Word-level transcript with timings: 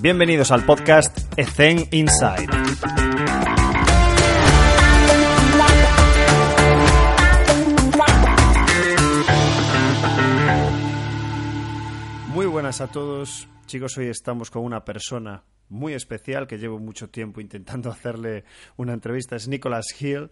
Bienvenidos 0.00 0.52
al 0.52 0.64
podcast 0.64 1.18
Ethen 1.36 1.88
Inside. 1.90 2.46
Muy 12.28 12.46
buenas 12.46 12.80
a 12.80 12.86
todos. 12.86 13.48
Chicos, 13.66 13.98
hoy 13.98 14.06
estamos 14.06 14.52
con 14.52 14.62
una 14.62 14.84
persona 14.84 15.42
muy 15.68 15.94
especial 15.94 16.46
que 16.46 16.58
llevo 16.58 16.78
mucho 16.78 17.10
tiempo 17.10 17.40
intentando 17.40 17.90
hacerle 17.90 18.44
una 18.76 18.92
entrevista. 18.92 19.34
Es 19.34 19.48
Nicholas 19.48 19.86
Hill. 20.00 20.30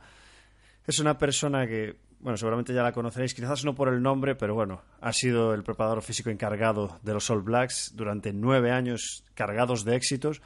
Es 0.87 1.01
una 1.01 1.19
persona 1.19 1.67
que, 1.67 1.97
bueno, 2.21 2.37
seguramente 2.37 2.73
ya 2.75 2.83
la 2.83 2.93
conoceréis, 2.93 3.35
quizás 3.35 3.65
no 3.65 3.75
por 3.75 3.89
el 3.89 4.03
nombre, 4.03 4.35
pero 4.35 4.55
bueno, 4.55 4.83
ha 5.01 5.13
sido 5.13 5.55
el 5.55 5.63
preparador 5.63 6.03
físico 6.03 6.31
encargado 6.31 6.99
de 7.03 7.15
los 7.15 7.29
All 7.31 7.43
Blacks 7.43 7.93
durante 7.95 8.33
nueve 8.33 8.71
años 8.71 9.25
cargados 9.35 9.85
de 9.85 9.97
éxitos. 9.97 10.41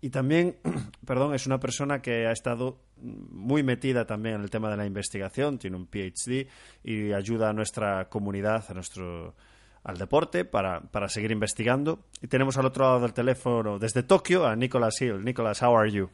Y 0.00 0.10
también, 0.10 0.56
perdón, 1.06 1.34
es 1.34 1.46
una 1.46 1.60
persona 1.60 2.00
que 2.00 2.26
ha 2.26 2.32
estado 2.32 2.80
muy 2.96 3.62
metida 3.62 4.06
también 4.06 4.36
en 4.36 4.42
el 4.42 4.50
tema 4.50 4.70
de 4.70 4.76
la 4.76 4.86
investigación, 4.86 5.58
tiene 5.58 5.76
un 5.76 5.86
PhD 5.86 6.48
y 6.82 7.12
ayuda 7.12 7.50
a 7.50 7.52
nuestra 7.52 8.08
comunidad, 8.08 8.64
a 8.68 8.74
nuestro 8.74 9.34
al 9.82 9.96
deporte 9.96 10.44
para, 10.44 10.80
para 10.80 11.08
seguir 11.08 11.30
investigando. 11.30 12.00
Y 12.20 12.26
tenemos 12.26 12.58
al 12.58 12.66
otro 12.66 12.84
lado 12.84 13.00
del 13.00 13.14
teléfono 13.14 13.78
desde 13.78 14.02
Tokio 14.02 14.46
a 14.46 14.54
Nicholas 14.56 15.00
Hill. 15.00 15.24
Nicholas, 15.24 15.62
how 15.62 15.74
are 15.76 15.90
you? 15.90 16.10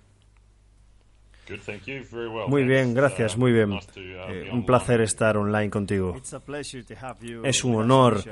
Muy 2.48 2.64
bien, 2.64 2.94
gracias, 2.94 3.36
Uh, 3.36 3.40
muy 3.40 3.52
bien. 3.52 3.72
uh, 3.72 3.78
Eh, 4.28 4.50
un 4.52 4.66
placer 4.66 5.00
estar 5.00 5.36
online 5.36 5.70
contigo. 5.70 6.14
Es 7.44 7.64
un 7.64 7.76
honor 7.76 8.22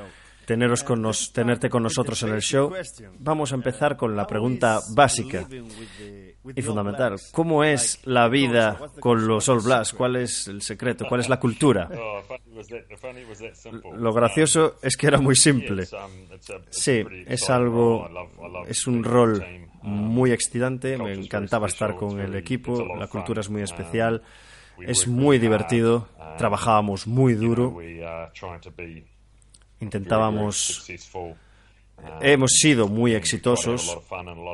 teneros 0.47 0.83
con 0.85 1.01
nos- 1.03 1.33
tenerte 1.33 1.69
con 1.71 1.83
nosotros 1.83 2.23
en 2.23 2.31
el 2.35 2.41
show. 2.43 2.73
Vamos 3.19 3.53
a 3.53 3.55
empezar 3.55 3.97
con 3.97 4.15
la 4.17 4.27
pregunta 4.27 4.81
básica 4.95 5.47
y 6.55 6.63
fundamental. 6.63 7.17
¿Cómo 7.33 7.65
es 7.65 8.01
la 8.05 8.29
vida 8.29 8.79
con 9.01 9.27
los 9.27 9.49
All 9.49 9.61
Blacks? 9.61 9.93
¿Cuál 9.93 10.17
es 10.17 10.49
el 10.49 10.61
secreto? 10.63 11.07
¿Cuál 11.09 11.21
es 11.21 11.29
la 11.29 11.41
cultura? 11.41 11.89
Lo 13.97 14.13
gracioso 14.13 14.77
es 14.83 14.97
que 14.97 15.07
era 15.07 15.19
muy 15.19 15.33
Um, 15.33 15.37
simple. 15.37 15.83
um, 15.93 16.39
Sí, 16.71 17.05
es 17.27 17.51
algo, 17.51 18.09
es 18.67 18.87
un 18.87 19.03
rol. 19.05 19.45
Um, 19.83 19.91
muy 19.91 20.33
excitante, 20.33 20.97
me 20.97 21.13
encantaba 21.13 21.67
estar 21.67 21.95
con 21.95 22.19
el 22.21 22.35
equipo, 22.37 22.85
la 22.97 23.07
cultura 23.07 23.41
es 23.43 23.51
muy 23.51 23.61
Um, 23.61 23.65
especial, 23.65 24.23
es 24.81 25.07
muy 25.07 25.39
divertido, 25.39 26.09
Um, 26.19 26.37
trabajábamos 26.39 27.07
muy 27.07 27.35
duro, 27.35 27.77
intentábamos. 29.85 30.89
Um, 31.15 31.35
hemos 32.21 32.53
sido 32.53 32.89
muy 32.89 33.15
exitosos 33.15 33.99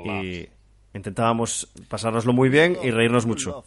y 0.05 0.49
intentábamos 0.93 1.69
pasárnoslo 1.89 2.33
muy 2.33 2.49
bien 2.49 2.77
y 2.83 2.91
reírnos 2.91 3.27
mucho. 3.27 3.65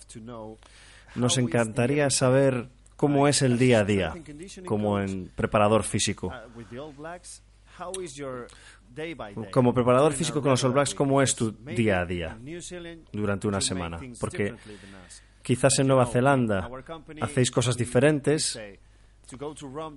Nos 1.16 1.38
encantaría 1.38 2.10
saber 2.10 2.70
cómo 2.96 3.28
es 3.28 3.42
el 3.42 3.58
día 3.58 3.80
a 3.80 3.84
día 3.84 4.14
como 4.66 5.00
en 5.00 5.32
preparador 5.36 5.84
físico. 5.84 6.32
Como 9.52 9.74
preparador 9.74 10.14
físico 10.14 10.42
con 10.42 10.52
los 10.52 10.64
All 10.64 10.74
Blacks, 10.74 10.94
¿cómo 10.94 11.22
es 11.22 11.36
tu 11.36 11.52
día 11.52 12.02
a 12.02 12.06
día 12.06 12.38
durante 13.12 13.48
una 13.48 13.62
semana? 13.62 14.00
Porque 14.20 14.56
quizás 15.42 15.80
en 15.80 15.88
Nueva 15.88 16.06
Zelanda 16.06 16.70
hacéis 17.22 17.50
cosas 17.50 17.76
diferentes. 17.76 18.60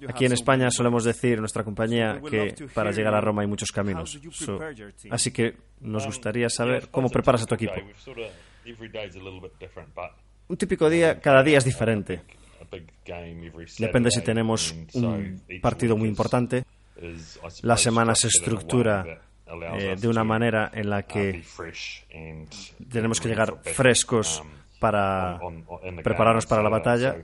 Aquí 0.08 0.24
en 0.24 0.32
España 0.32 0.70
solemos 0.70 1.04
decir 1.04 1.34
en 1.34 1.40
nuestra 1.40 1.64
compañía 1.64 2.20
que 2.28 2.54
para 2.74 2.90
llegar 2.90 3.14
a 3.14 3.20
Roma 3.20 3.42
hay 3.42 3.48
muchos 3.48 3.70
caminos. 3.72 4.18
So, 4.32 4.58
así 5.10 5.30
que 5.30 5.56
nos 5.80 6.06
gustaría 6.06 6.48
saber 6.48 6.88
cómo 6.90 7.08
preparas 7.08 7.42
a 7.42 7.46
tu 7.46 7.54
equipo. 7.54 7.74
Un 10.48 10.56
típico 10.56 10.88
día, 10.88 11.20
cada 11.20 11.42
día 11.42 11.58
es 11.58 11.64
diferente. 11.64 12.22
Depende 13.78 14.10
si 14.10 14.22
tenemos 14.22 14.74
un 14.94 15.42
partido 15.60 15.96
muy 15.96 16.08
importante. 16.08 16.64
La 17.62 17.76
semana 17.76 18.14
se 18.14 18.28
estructura 18.28 19.20
eh, 19.46 19.96
de 19.98 20.08
una 20.08 20.22
to, 20.22 20.24
manera 20.24 20.70
en 20.72 20.90
la 20.90 21.02
que 21.02 21.44
tenemos 22.90 23.20
que 23.20 23.28
llegar 23.28 23.60
frescos 23.62 24.40
um, 24.40 24.48
para 24.80 25.38
prepararnos 26.02 26.46
para 26.46 26.62
la 26.62 26.68
batalla, 26.68 27.16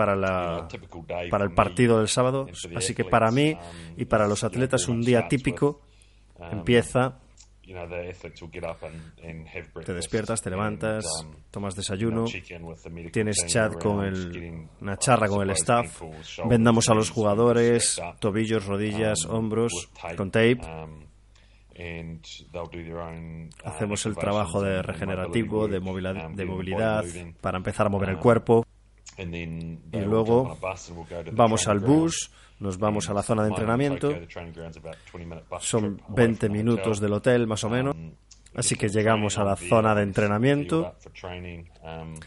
para, 0.00 0.16
la, 0.16 0.66
day 1.06 1.28
para 1.28 1.44
el 1.44 1.52
partido 1.52 1.98
del 1.98 2.08
sábado. 2.08 2.46
Así 2.74 2.94
que 2.94 3.04
para 3.04 3.30
mí 3.30 3.52
um, 3.52 4.00
y 4.00 4.06
para 4.06 4.26
los 4.26 4.44
atletas 4.44 4.88
un 4.88 5.02
día 5.02 5.28
típico 5.28 5.82
um, 6.38 6.46
empieza, 6.52 7.18
have 9.54 9.84
te 9.84 9.92
despiertas, 9.92 10.40
te 10.40 10.48
levantas, 10.48 11.04
um, 11.22 11.34
tomas 11.50 11.74
desayuno, 11.76 12.24
tienes 13.12 13.46
chat 13.46 13.74
con 13.74 14.02
el, 14.06 14.68
una 14.80 14.94
I 14.94 14.96
charla 14.98 15.28
con 15.28 15.42
el 15.42 15.50
staff, 15.50 16.00
vendamos 16.48 16.88
a 16.88 16.94
los 16.94 17.10
jugadores, 17.10 18.00
tobillos, 18.20 18.64
rodillas, 18.64 19.26
um, 19.26 19.34
hombros, 19.34 19.90
con 20.16 20.30
tape. 20.30 20.60
um, 20.64 21.04
uh, 21.76 23.68
Hacemos 23.68 24.06
el 24.06 24.16
trabajo 24.16 24.62
de 24.62 24.80
regenerativo, 24.82 25.68
de, 25.68 25.78
um, 25.78 26.34
de 26.34 26.44
movilidad, 26.46 27.04
para 27.42 27.58
empezar 27.58 27.86
a 27.86 27.90
mover 27.90 28.08
el 28.08 28.16
Um, 28.16 28.22
cuerpo. 28.22 28.64
Y 29.18 30.00
luego 30.00 30.56
vamos 31.32 31.68
al 31.68 31.80
bus, 31.80 32.30
nos 32.58 32.78
vamos 32.78 33.08
a 33.10 33.14
la 33.14 33.22
zona 33.22 33.42
de 33.42 33.48
entrenamiento. 33.50 34.08
Tokyo, 34.08 34.20
the 34.20 34.26
training 34.26 34.52
ground's 34.52 34.76
about 34.76 34.94
a 34.94 35.16
20-minute 35.16 35.44
bus 35.48 35.64
Son 35.64 35.96
trip 35.96 36.08
away 36.08 36.26
20 36.26 36.38
from 36.38 36.38
the 36.38 36.48
minutos 36.48 37.00
del 37.00 37.12
hotel, 37.12 37.46
más 37.46 37.64
o 37.64 37.70
menos. 37.70 37.94
Um, 37.96 38.12
Así 38.54 38.74
que 38.74 38.88
llegamos 38.88 39.38
a 39.38 39.44
la 39.44 39.56
zona 39.56 39.94
de 39.94 40.02
entrenamiento. 40.02 40.94
Um, 41.82 42.18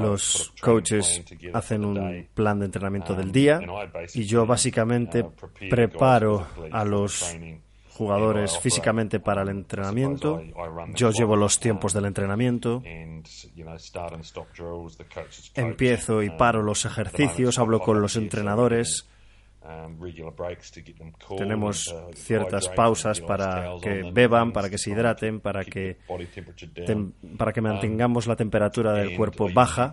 Los 0.00 0.52
coaches 0.60 1.22
hacen 1.52 1.84
un 1.84 2.28
plan 2.34 2.58
de 2.58 2.66
entrenamiento 2.66 3.12
Um, 3.12 3.18
del 3.18 3.32
día 3.32 3.60
I 3.62 3.66
basically, 3.92 4.22
y 4.22 4.26
yo 4.26 4.46
básicamente 4.46 5.22
uh, 5.22 5.32
preparo 5.68 6.46
a 6.70 6.84
los. 6.84 7.36
Jugadores 7.90 8.58
físicamente 8.58 9.20
para 9.20 9.42
el 9.42 9.48
um, 9.48 9.58
entrenamiento. 9.58 10.42
Yo 10.94 11.10
llevo 11.10 11.36
los 11.36 11.60
tiempos 11.60 11.92
um, 11.92 11.98
del 11.98 12.06
entrenamiento. 12.06 12.82
Empiezo 15.54 16.22
y 16.22 16.28
um, 16.28 16.36
paro 16.36 16.62
los 16.62 16.84
ejercicios, 16.84 17.58
hablo 17.58 17.80
con 17.80 18.00
los 18.00 18.16
entrenadores. 18.16 19.06
um, 19.62 21.36
Tenemos 21.36 21.88
uh, 21.88 22.12
ciertas 22.14 22.68
pausas 22.68 23.20
para 23.20 23.74
que 23.82 24.10
beban, 24.12 24.52
para 24.52 24.70
que 24.70 24.78
se 24.78 24.90
hidraten, 24.90 25.40
para 25.40 25.64
que 25.64 25.98
para 27.36 27.52
que 27.52 27.60
mantengamos 27.60 28.26
la 28.26 28.36
temperatura 28.36 28.94
del 28.94 29.16
cuerpo 29.16 29.50
baja. 29.52 29.92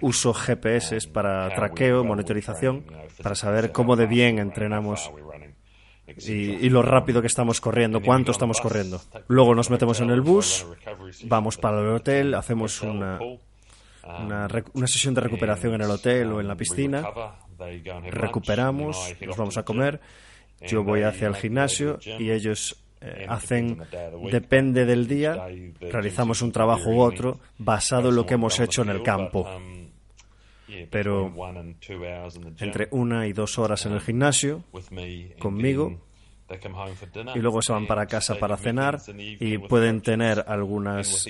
Uso 0.00 0.34
GPS 0.34 0.96
um, 1.06 1.12
para 1.12 1.54
traqueo, 1.54 2.04
monitorización, 2.04 2.84
para 3.22 3.34
saber 3.34 3.72
cómo 3.72 3.96
de 3.96 4.06
bien 4.06 4.38
entrenamos 4.38 5.10
y, 6.18 6.32
y 6.32 6.70
lo 6.70 6.82
rápido 6.82 7.20
que 7.20 7.26
estamos 7.26 7.60
corriendo, 7.60 8.00
cuánto 8.00 8.32
estamos 8.32 8.60
corriendo. 8.60 9.00
Luego 9.28 9.54
nos 9.54 9.70
metemos 9.70 10.00
en 10.00 10.10
el 10.10 10.20
bus, 10.20 10.66
vamos 11.24 11.56
para 11.58 11.80
el 11.80 11.88
hotel, 11.88 12.34
hacemos 12.34 12.82
una. 12.82 13.18
Um, 13.20 13.38
una, 14.04 14.48
una 14.72 14.86
sesión 14.88 15.14
de 15.14 15.20
recuperación 15.20 15.74
en 15.74 15.82
el 15.82 15.90
hotel 15.90 16.32
o 16.32 16.40
en 16.40 16.48
la 16.48 16.56
piscina. 16.56 17.04
Recuperamos, 18.10 19.14
nos 19.24 19.36
vamos 19.36 19.56
a 19.56 19.62
comer. 19.64 20.00
Yo 20.66 20.82
voy 20.82 21.02
hacia 21.02 21.28
el 21.28 21.36
gimnasio 21.36 22.00
y 22.18 22.30
ellos 22.30 22.82
eh, 23.00 23.26
hacen, 23.28 23.80
depende 24.30 24.86
del 24.86 25.06
día, 25.06 25.46
realizamos 25.80 26.42
un 26.42 26.50
trabajo 26.50 26.90
u 26.90 27.00
otro 27.00 27.38
basado 27.58 28.08
en 28.08 28.16
lo 28.16 28.26
que 28.26 28.34
hemos 28.34 28.58
hecho 28.58 28.82
en 28.82 28.88
el 28.88 29.02
campo. 29.04 29.48
Pero 30.90 31.32
Entre 32.60 32.88
una 32.90 33.26
y 33.26 33.32
dos 33.32 33.58
horas 33.58 33.84
en 33.86 33.92
el 33.92 34.00
gimnasio 34.00 34.64
conmigo, 35.38 36.00
y 37.34 37.38
luego 37.38 37.62
se 37.62 37.72
van 37.72 37.86
para 37.86 38.06
casa 38.06 38.38
para 38.38 38.56
cenar 38.56 39.00
y 39.16 39.58
pueden 39.58 40.00
tener 40.02 40.44
algunas 40.46 41.26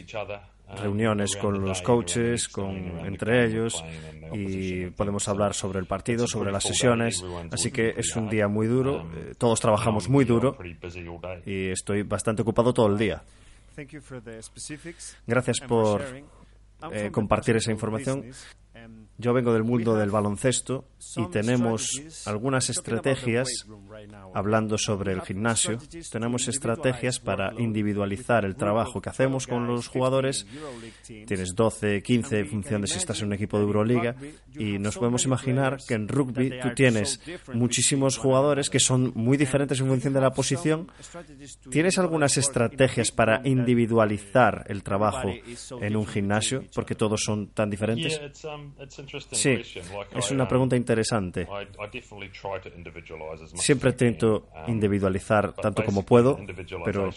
reuniones 0.76 1.36
con 1.36 1.60
los 1.60 1.82
coaches, 1.82 2.48
con, 2.48 2.74
entre 3.06 3.44
ellos, 3.46 3.84
y 4.32 4.86
podemos 4.86 5.28
hablar 5.28 5.54
sobre 5.54 5.78
el 5.78 5.86
partido, 5.86 6.26
sobre 6.26 6.50
las 6.50 6.64
sesiones. 6.64 7.22
Así 7.50 7.70
que 7.70 7.94
es 7.96 8.16
un 8.16 8.28
día 8.28 8.48
muy 8.48 8.66
duro, 8.66 9.06
eh, 9.14 9.34
todos 9.36 9.60
trabajamos 9.60 10.08
muy 10.08 10.24
duro 10.24 10.56
y 11.44 11.68
estoy 11.68 12.02
bastante 12.02 12.42
ocupado 12.42 12.72
todo 12.72 12.86
el 12.88 12.98
día. 12.98 13.22
Gracias 15.26 15.60
por 15.60 16.02
eh, 16.92 17.10
compartir 17.10 17.56
esa 17.56 17.70
información. 17.70 18.24
Yo 19.18 19.32
vengo 19.32 19.52
del 19.52 19.62
mundo 19.62 19.94
del 19.94 20.10
baloncesto 20.10 20.88
y 21.16 21.26
tenemos 21.30 21.90
algunas 22.26 22.70
estrategias 22.70 23.66
hablando 24.34 24.78
sobre 24.78 25.12
el 25.12 25.20
gimnasio. 25.20 25.78
Tenemos 26.10 26.48
estrategias 26.48 27.20
para 27.20 27.52
individualizar 27.58 28.44
el 28.44 28.56
trabajo 28.56 29.00
que 29.00 29.10
hacemos 29.10 29.46
con 29.46 29.66
los 29.66 29.88
jugadores. 29.88 30.46
Tienes 31.06 31.54
12, 31.54 32.02
15 32.02 32.38
en 32.38 32.46
función 32.48 32.82
de 32.82 32.88
si 32.88 32.98
estás 32.98 33.20
en 33.20 33.28
un 33.28 33.34
equipo 33.34 33.58
de 33.58 33.64
Euroliga 33.64 34.16
y 34.54 34.78
nos 34.78 34.98
podemos 34.98 35.24
imaginar 35.24 35.78
que 35.86 35.94
en 35.94 36.08
rugby 36.08 36.58
tú 36.60 36.70
tienes 36.74 37.20
muchísimos 37.52 38.18
jugadores 38.18 38.70
que 38.70 38.80
son 38.80 39.12
muy 39.14 39.36
diferentes 39.36 39.80
en 39.80 39.88
función 39.88 40.14
de 40.14 40.20
la 40.20 40.32
posición. 40.32 40.90
¿Tienes 41.70 41.98
algunas 41.98 42.36
estrategias 42.36 43.12
para 43.12 43.40
individualizar 43.44 44.64
el 44.68 44.82
trabajo 44.82 45.28
en 45.80 45.96
un 45.96 46.06
gimnasio 46.06 46.64
porque 46.74 46.94
todos 46.94 47.22
son 47.22 47.48
tan 47.48 47.70
diferentes? 47.70 48.20
Sí, 49.32 49.60
es 50.14 50.30
una 50.30 50.48
pregunta 50.48 50.76
interesante. 50.76 51.46
Siempre 53.54 53.90
intento 53.90 54.48
individualizar 54.66 55.52
tanto 55.54 55.84
como 55.84 56.04
puedo, 56.04 56.38
pero 56.84 57.10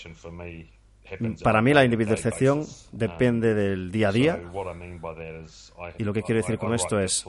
para 1.44 1.62
mí 1.62 1.74
la 1.74 1.84
individualización 1.84 2.66
depende 2.92 3.54
del 3.54 3.92
día 3.92 4.10
a 4.10 4.12
día. 4.12 4.42
Y 5.98 6.04
lo 6.04 6.14
que 6.14 6.24
quiero 6.24 6.42
decir 6.42 6.58
con 6.58 6.74
esto 6.74 7.00
es 7.00 7.26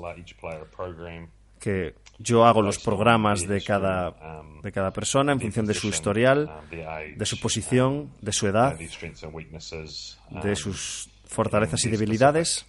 que 1.59 1.95
yo 2.19 2.45
hago 2.45 2.63
los 2.63 2.79
programas 2.79 3.47
de 3.47 3.63
cada, 3.63 4.43
de 4.63 4.73
cada 4.73 4.93
persona 4.93 5.33
en 5.33 5.41
función 5.41 5.67
de 5.67 5.75
su 5.75 5.89
historial, 5.89 6.51
de 6.71 7.27
su 7.27 7.39
posición, 7.41 8.13
de 8.21 8.33
su 8.33 8.47
edad, 8.47 8.79
de 10.31 10.57
sus 10.57 11.11
fortalezas 11.25 11.85
y 11.85 11.91
debilidades 11.91 12.67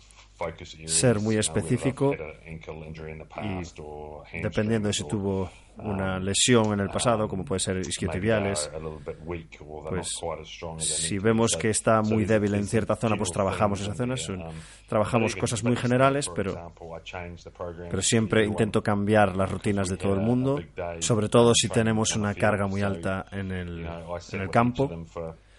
ser 0.85 1.19
muy 1.19 1.37
específico 1.37 2.15
y 4.33 4.39
dependiendo 4.39 4.87
de 4.87 4.93
si 4.93 5.07
tuvo 5.07 5.49
una 5.77 6.19
lesión 6.19 6.73
en 6.73 6.79
el 6.79 6.89
pasado, 6.89 7.27
como 7.27 7.45
puede 7.45 7.59
ser 7.59 7.77
isquiotibiales, 7.77 8.69
pues 9.89 10.19
si 10.79 11.19
vemos 11.19 11.55
que 11.55 11.69
está 11.69 12.01
muy 12.01 12.25
débil 12.25 12.55
en 12.55 12.65
cierta 12.65 12.95
zona, 12.95 13.15
pues 13.15 13.31
trabajamos 13.31 13.81
esas 13.81 13.97
zonas. 13.97 14.27
Trabajamos 14.87 15.35
cosas 15.35 15.63
muy 15.63 15.75
generales, 15.75 16.29
pero, 16.35 16.73
pero 17.89 18.01
siempre 18.01 18.45
intento 18.45 18.81
cambiar 18.81 19.35
las 19.35 19.51
rutinas 19.51 19.89
de 19.89 19.97
todo 19.97 20.13
el 20.15 20.21
mundo, 20.21 20.59
sobre 20.99 21.29
todo 21.29 21.53
si 21.53 21.69
tenemos 21.69 22.15
una 22.15 22.33
carga 22.33 22.67
muy 22.67 22.81
alta 22.81 23.25
en 23.31 23.51
el, 23.51 23.87
en 24.31 24.41
el 24.41 24.49
campo 24.49 24.89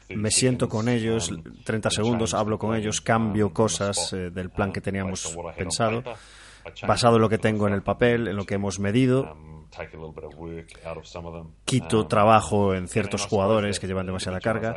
me 0.09 0.31
siento 0.31 0.69
con 0.69 0.89
ellos, 0.89 1.31
30 1.65 1.91
segundos, 1.91 2.35
hablo 2.35 2.59
con 2.59 2.75
ellos, 2.75 3.01
cambio 3.01 3.53
cosas 3.53 4.13
eh, 4.13 4.31
del 4.31 4.51
plan 4.51 4.73
que 4.73 4.81
teníamos 4.81 5.37
pensado, 5.57 6.03
basado 6.87 7.17
en 7.17 7.23
lo 7.23 7.29
que 7.29 7.39
tengo 7.39 7.67
en 7.67 7.75
el 7.75 7.83
papel, 7.83 8.29
en 8.29 8.37
lo 8.37 8.45
que 8.45 8.55
hemos 8.55 8.79
medido. 8.79 9.37
Quito 11.65 12.07
trabajo 12.07 12.75
en 12.75 12.89
ciertos 12.89 13.27
jugadores 13.27 13.79
que 13.79 13.87
llevan 13.87 14.07
demasiada 14.07 14.41
carga. 14.41 14.77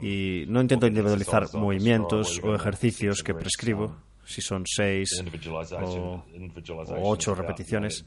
y 0.00 0.44
no 0.48 0.60
intento 0.60 0.86
individualizar 0.86 1.54
movimientos 1.54 2.40
o 2.42 2.54
ejercicios 2.54 3.22
que 3.22 3.34
prescribo, 3.34 3.96
si 4.24 4.40
son 4.40 4.64
seis 4.66 5.22
o, 5.82 6.24
o 6.88 7.10
ocho 7.10 7.34
repeticiones 7.34 8.06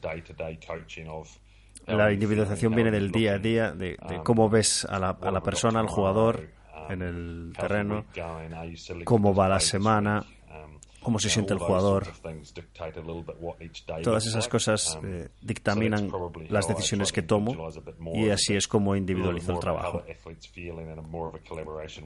la 1.88 2.12
individualización 2.12 2.74
viene 2.74 2.90
del 2.90 3.10
día 3.10 3.34
a 3.34 3.38
día, 3.38 3.72
de, 3.72 3.96
cómo 4.24 4.48
ves 4.48 4.84
a 4.84 4.98
la, 4.98 5.10
a 5.10 5.30
la, 5.30 5.42
persona, 5.42 5.80
al 5.80 5.88
jugador 5.88 6.48
en 6.88 7.02
el 7.02 7.52
terreno, 7.58 8.04
cómo 9.04 9.34
va 9.34 9.48
la 9.48 9.60
semana, 9.60 10.24
cómo 11.02 11.18
se 11.18 11.30
siente 11.30 11.52
el 11.52 11.58
jugador. 11.58 12.06
Todas 14.02 14.26
esas 14.26 14.48
cosas 14.48 14.98
eh, 15.04 15.28
dictaminan 15.40 16.10
las 16.48 16.68
decisiones 16.68 17.12
que 17.12 17.22
tomo 17.22 17.70
y 18.14 18.30
así 18.30 18.54
es 18.54 18.68
como 18.68 18.96
individualizo 18.96 19.52
el 19.52 19.58
trabajo. 19.58 20.02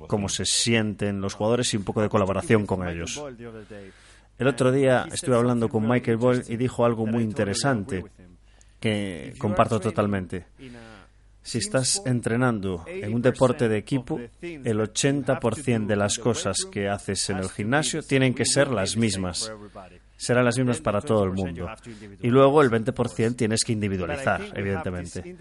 Cómo 0.06 0.29
se 0.29 0.44
sienten 0.44 1.20
los 1.20 1.34
jugadores 1.34 1.73
y 1.75 1.76
un 1.76 1.84
poco 1.84 2.02
de 2.02 2.08
colaboración 2.08 2.67
con 2.67 2.87
ellos. 2.87 3.23
El 4.38 4.49
otro 4.49 4.73
día 4.73 5.06
estuve 5.12 5.37
hablando 5.37 5.69
con 5.69 5.87
Michael 5.88 6.17
Boyle 6.17 6.44
y 6.49 6.56
dijo 6.56 6.84
algo 6.84 7.06
muy 7.06 7.23
interesante 7.23 8.05
que 8.82 9.34
comparto 9.38 9.79
totalmente. 9.79 10.46
Si 11.40 11.58
estás 11.58 12.02
entrenando 12.05 12.84
en 12.87 13.14
un 13.14 13.23
deporte 13.23 13.69
de 13.69 13.79
equipo, 13.79 14.20
el 14.40 14.79
80% 14.79 15.87
de 15.87 15.96
las 15.96 16.19
cosas 16.19 16.64
que 16.70 16.88
haces 16.88 17.31
en 17.31 17.38
el 17.38 17.49
gimnasio 17.49 18.02
tienen 18.02 18.34
que 18.34 18.44
ser 18.44 18.69
las 18.69 18.96
mismas. 18.96 19.52
Serán 20.17 20.44
las 20.44 20.56
mismas 20.56 20.81
para 20.81 21.00
todo 21.00 21.25
el 21.25 21.32
mundo. 21.32 21.69
Y 22.20 22.29
luego 22.29 22.62
el 22.62 22.70
20% 22.70 23.34
tienes 23.34 23.64
que 23.64 23.73
individualizar, 23.73 24.40
evidentemente. 24.55 25.37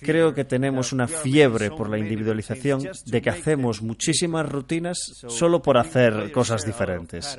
Creo 0.00 0.34
que 0.34 0.44
tenemos 0.44 0.92
una 0.92 1.08
fiebre 1.08 1.70
por 1.70 1.88
la 1.88 1.98
individualización 1.98 2.82
de 3.06 3.22
que 3.22 3.30
hacemos 3.30 3.80
muchísimas 3.80 4.46
rutinas 4.46 4.98
solo 5.26 5.62
por 5.62 5.78
hacer 5.78 6.32
cosas 6.32 6.66
diferentes. 6.66 7.38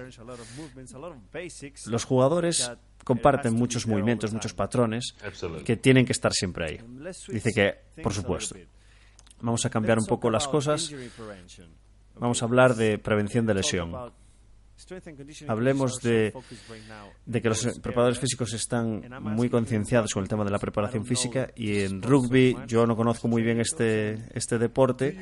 Los 1.85 2.03
jugadores 2.03 2.71
comparten 3.05 3.53
muchos 3.53 3.87
movimientos, 3.87 4.33
muchos 4.33 4.53
patrones 4.53 5.15
que 5.63 5.77
tienen 5.77 6.05
que 6.05 6.11
estar 6.11 6.33
siempre 6.33 6.65
ahí. 6.65 6.79
Dice 7.29 7.53
que, 7.53 8.01
por 8.01 8.13
supuesto. 8.13 8.57
Vamos 9.39 9.65
a 9.65 9.69
cambiar 9.69 9.99
un 9.99 10.05
poco 10.05 10.29
las 10.29 10.47
cosas. 10.47 10.91
Vamos 12.15 12.41
a 12.41 12.45
hablar 12.45 12.75
de 12.75 12.97
prevención 12.97 13.45
de 13.45 13.53
lesión. 13.53 13.93
Hablemos 15.47 16.01
de, 16.01 16.33
que 17.31 17.49
los 17.49 17.79
preparadores 17.79 18.19
físicos 18.19 18.53
están 18.53 19.03
muy 19.21 19.49
concienciados 19.49 20.13
con 20.13 20.23
el 20.23 20.29
tema 20.29 20.43
de 20.43 20.51
la 20.51 20.59
preparación 20.59 21.05
física 21.05 21.49
y 21.55 21.79
en 21.79 22.01
rugby 22.01 22.57
yo 22.67 22.85
no 22.85 22.95
conozco 22.95 23.27
muy 23.27 23.41
bien 23.41 23.59
este, 23.59 24.19
este 24.33 24.57
deporte 24.57 25.17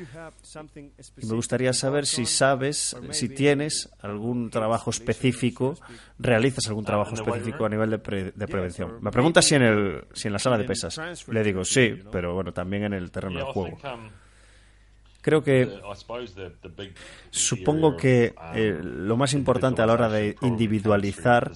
y 1.16 1.26
me 1.26 1.34
gustaría 1.34 1.72
saber 1.72 2.06
si 2.06 2.26
sabes, 2.26 2.96
si 3.10 3.28
tienes 3.28 3.88
algún 4.00 4.50
trabajo 4.50 4.90
específico, 4.90 5.78
realizas 6.18 6.66
algún 6.66 6.84
trabajo 6.84 7.14
específico 7.14 7.64
a 7.64 7.68
nivel 7.68 7.90
de, 7.90 8.32
de 8.34 8.46
prevención. 8.48 8.98
Me 9.00 9.10
pregunta 9.10 9.40
si 9.40 9.54
en, 9.54 9.62
el, 9.62 10.04
si 10.12 10.28
en 10.28 10.32
la 10.32 10.38
sala 10.38 10.58
de 10.58 10.64
pesas. 10.64 11.00
Le 11.28 11.42
digo 11.42 11.64
sí, 11.64 11.94
pero 12.10 12.34
bueno, 12.34 12.52
también 12.52 12.84
en 12.84 12.92
el 12.92 13.10
terreno 13.10 13.38
de 13.38 13.52
juego. 13.52 13.78
Creo 15.24 15.42
que 15.42 15.80
supongo 17.30 17.96
que 17.96 18.34
eh, 18.54 18.78
lo 18.82 19.16
más 19.16 19.32
importante 19.32 19.80
a 19.80 19.86
la 19.86 19.94
hora 19.94 20.10
de 20.10 20.36
individualizar 20.42 21.50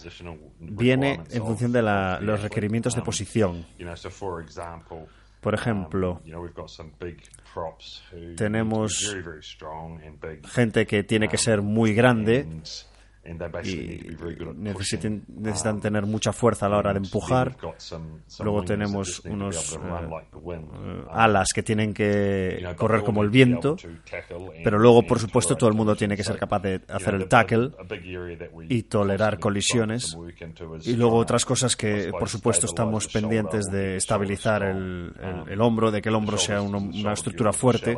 viene 0.59 1.21
en 1.31 1.45
función 1.45 1.73
de 1.73 1.83
los 1.83 2.41
requerimientos 2.41 2.95
de 2.95 3.03
posición. 3.03 3.67
Por 5.43 5.55
ejemplo, 5.55 6.23
tenemos 8.39 9.17
gente 10.51 10.87
que 10.87 11.03
tiene 11.05 11.29
que 11.29 11.37
ser 11.37 11.61
muy 11.61 11.93
grande 11.93 12.47
y 13.65 14.17
necesitan, 14.57 15.81
tener 15.81 16.07
mucha 16.07 16.33
fuerza 16.33 16.67
a 16.67 16.69
la 16.71 16.79
hora 16.79 16.93
de 16.93 16.99
empujar. 16.99 17.57
Luego 18.41 18.63
tenemos 18.65 19.21
unos 19.27 19.75
eh, 19.75 21.05
alas 21.11 21.49
que 21.55 21.63
tienen 21.63 21.93
que 21.93 22.75
correr 22.77 23.03
como 23.03 23.23
el 23.23 23.31
viento, 23.31 23.77
pero 24.65 24.79
luego, 24.79 25.03
por 25.03 25.19
supuesto, 25.19 25.57
todo 25.57 25.69
el 25.69 25.77
mundo 25.77 25.95
tiene 25.95 26.17
que 26.17 26.25
ser 26.25 26.39
capaz 26.39 26.61
de 26.61 26.81
hacer 26.89 27.15
el 27.15 27.29
tackle 27.29 27.71
y 28.69 28.85
tolerar 28.85 29.39
colisiones. 29.39 30.17
Y 30.85 30.95
luego 30.95 31.17
otras 31.17 31.45
cosas 31.45 31.77
que, 31.77 32.11
por 32.11 32.29
supuesto, 32.29 32.67
estamos 32.67 33.09
pendientes 33.09 33.67
de 33.67 33.97
estabilizar 33.97 34.63
el, 34.63 35.13
el, 35.49 35.61
hombro, 35.61 35.91
de 35.91 36.01
que 36.01 36.09
el 36.09 36.15
hombro 36.15 36.39
sea 36.39 36.63
una 36.63 37.13
estructura 37.13 37.53
fuerte 37.53 37.97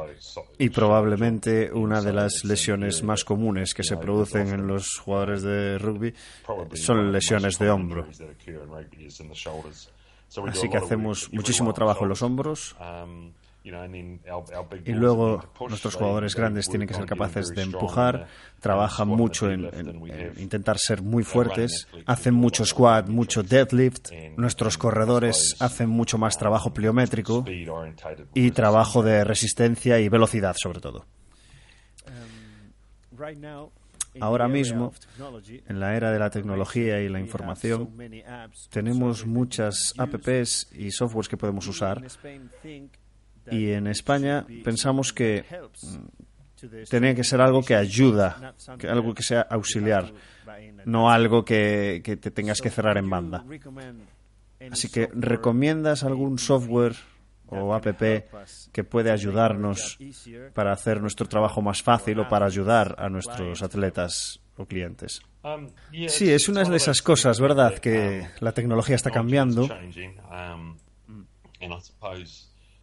y 0.59 0.71
probablemente 0.71 1.71
una 1.73 2.01
de 2.01 2.13
las 2.13 2.45
lesiones 2.45 3.03
más 3.03 3.25
comunes 3.25 3.75
que 3.75 3.85
se 3.85 3.97
producen 3.97 4.49
en 4.49 4.67
los 4.67 4.99
jugadores 4.99 5.20
de 5.27 5.79
rugby 5.79 6.15
son 6.75 7.13
lesiones 7.13 7.59
de 7.59 7.71
hombro. 7.71 8.07
Así 10.49 10.69
que 10.69 10.77
hacemos 10.77 11.33
muchísimo 11.33 11.73
trabajo 11.73 12.05
en 12.05 12.09
los 12.09 12.23
hombros. 12.23 12.77
Y 13.63 14.93
luego 14.93 15.45
nuestros 15.69 15.95
jugadores 15.95 16.35
grandes 16.35 16.69
tienen 16.69 16.89
que 16.89 16.95
ser 16.95 17.05
capaces 17.05 17.49
de 17.49 17.63
empujar, 17.63 18.27
trabajan 18.59 19.09
mucho 19.09 19.51
en, 19.51 19.69
intentar 20.39 20.79
ser 20.79 21.03
muy 21.03 21.25
fuertes, 21.25 21.87
hacen 22.07 22.35
mucho 22.35 22.65
squat, 22.65 23.09
mucho 23.09 23.43
deadlift, 23.43 24.13
nuestros 24.37 24.79
corredores 24.79 25.57
hacen 25.61 25.91
mucho 25.91 26.17
más 26.17 26.39
trabajo 26.39 26.73
pliométrico 26.73 27.45
y 28.35 28.51
trabajo 28.53 29.03
de 29.03 29.25
resistencia 29.25 29.99
y 29.99 30.09
velocidad 30.09 30.57
sobre 30.57 30.81
todo. 30.81 31.05
Ahora 34.19 34.49
mismo, 34.49 34.93
en 35.69 35.81
la 35.81 35.97
era 35.97 36.11
de 36.11 36.19
la 36.19 36.31
tecnología 36.31 37.01
y 37.01 37.09
la 37.09 37.21
información, 37.21 37.91
tenemos 38.71 39.27
muchas 39.27 39.95
apps 39.99 40.69
y 40.73 40.91
softwares 40.91 41.29
que 41.29 41.37
podemos 41.37 41.67
usar. 41.69 42.03
Y 43.51 43.71
en 43.71 43.87
España 43.87 44.47
pensamos 44.65 45.13
que 45.13 45.45
Tenía 46.91 47.15
que 47.15 47.25
ser 47.25 47.41
algo 47.41 47.63
que 47.63 47.75
ayuda, 47.75 48.55
que 48.79 48.89
algo 48.89 49.15
que 49.15 49.23
sea 49.23 49.41
auxiliar, 49.41 50.13
no 50.85 51.11
algo 51.11 51.45
que, 51.45 52.03
que 52.05 52.17
te 52.17 52.31
tengas 52.31 52.61
que 52.61 52.69
cerrar 52.69 52.99
en 52.99 53.09
banda. 53.09 53.45
Así 54.71 54.91
que, 54.91 55.09
¿recomiendas 55.15 56.05
algún 56.05 56.39
software 56.39 56.97
o 57.51 57.75
app 57.75 57.87
que 58.73 58.85
puede 58.85 59.11
ayudarnos 59.11 59.99
para 60.55 60.73
hacer 60.73 61.01
nuestro 61.01 61.27
trabajo 61.27 61.63
más 61.63 61.83
fácil 61.83 62.21
o 62.21 62.29
para 62.29 62.47
ayudar 62.47 62.95
a 62.99 63.09
nuestros 63.09 63.63
atletas 63.63 64.41
o 64.57 64.67
clientes? 64.67 65.23
Um, 65.43 65.69
Sí, 66.09 66.31
es 66.31 66.49
una 66.49 66.65
de 66.65 66.77
esas 66.77 67.03
cosas, 67.03 67.41
¿verdad? 67.41 67.79
Que 67.79 68.29
la 68.41 68.53
tecnología 68.53 68.97
está 68.97 69.11
cambiando 69.11 69.65
um, 69.65 70.77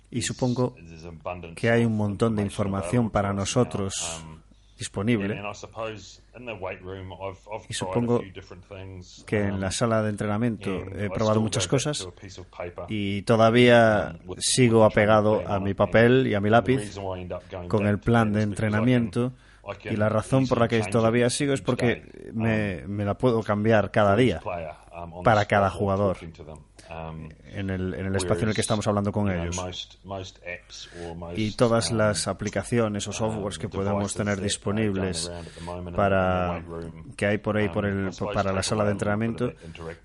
y 0.09 0.21
supongo 0.21 0.75
que 1.55 1.69
hay 1.69 1.85
un 1.85 1.97
montón 1.97 2.35
de 2.35 2.41
información 2.41 3.09
para 3.09 3.33
nosotros 3.33 4.23
um, 4.23 4.37
disponible. 4.77 5.41
Y 7.69 7.73
supongo 7.73 8.21
que 9.25 9.39
en 9.39 9.59
la 9.59 9.71
sala 9.71 10.03
de 10.03 10.09
entrenamiento 10.09 10.69
he 10.95 11.09
probado 11.09 11.41
muchas 11.41 11.67
cosas 11.67 12.07
y 12.87 13.23
todavía 13.23 14.19
sigo 14.37 14.83
apegado 14.83 15.47
a 15.47 15.59
mi 15.59 15.73
papel 15.73 16.27
y 16.27 16.35
a 16.35 16.41
mi 16.41 16.49
lápiz 16.49 16.97
con 17.67 17.87
el 17.87 17.99
plan 17.99 18.33
de 18.33 18.43
entrenamiento 18.43 19.33
y 19.83 19.95
la 19.97 20.09
razón 20.09 20.47
por 20.47 20.59
la 20.59 20.67
que 20.67 20.79
todavía 20.83 21.29
sigo 21.29 21.53
es 21.53 21.61
porque 21.61 22.31
me, 22.33 22.87
me 22.87 23.03
la 23.03 23.17
puedo 23.17 23.43
cambiar 23.43 23.91
cada 23.91 24.15
día 24.15 24.41
para 25.23 25.45
cada 25.45 25.69
jugador 25.69 26.17
en 27.51 27.69
el, 27.69 27.93
en 27.93 28.05
el 28.05 28.15
espacio 28.15 28.43
en 28.43 28.49
el 28.49 28.55
que 28.55 28.61
estamos 28.61 28.87
hablando 28.87 29.11
con 29.11 29.29
ellos. 29.29 29.57
Y 31.35 31.51
todas 31.55 31.91
las 31.91 32.27
aplicaciones 32.27 33.07
o 33.07 33.11
softwares 33.11 33.57
que 33.57 33.69
podemos 33.69 34.13
tener 34.13 34.39
disponibles 34.41 35.31
para 35.95 36.63
que 37.15 37.25
hay 37.25 37.37
por 37.37 37.57
ahí 37.57 37.69
por 37.69 37.85
el, 37.85 38.11
para 38.33 38.51
la 38.51 38.63
sala 38.63 38.85
de 38.85 38.91
entrenamiento 38.91 39.53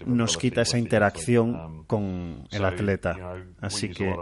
nos 0.06 0.36
quita 0.36 0.62
esa 0.62 0.78
interacción 0.78 1.84
con 1.86 2.46
el 2.50 2.64
atleta. 2.64 3.16
Así 3.60 3.90
que 3.90 4.14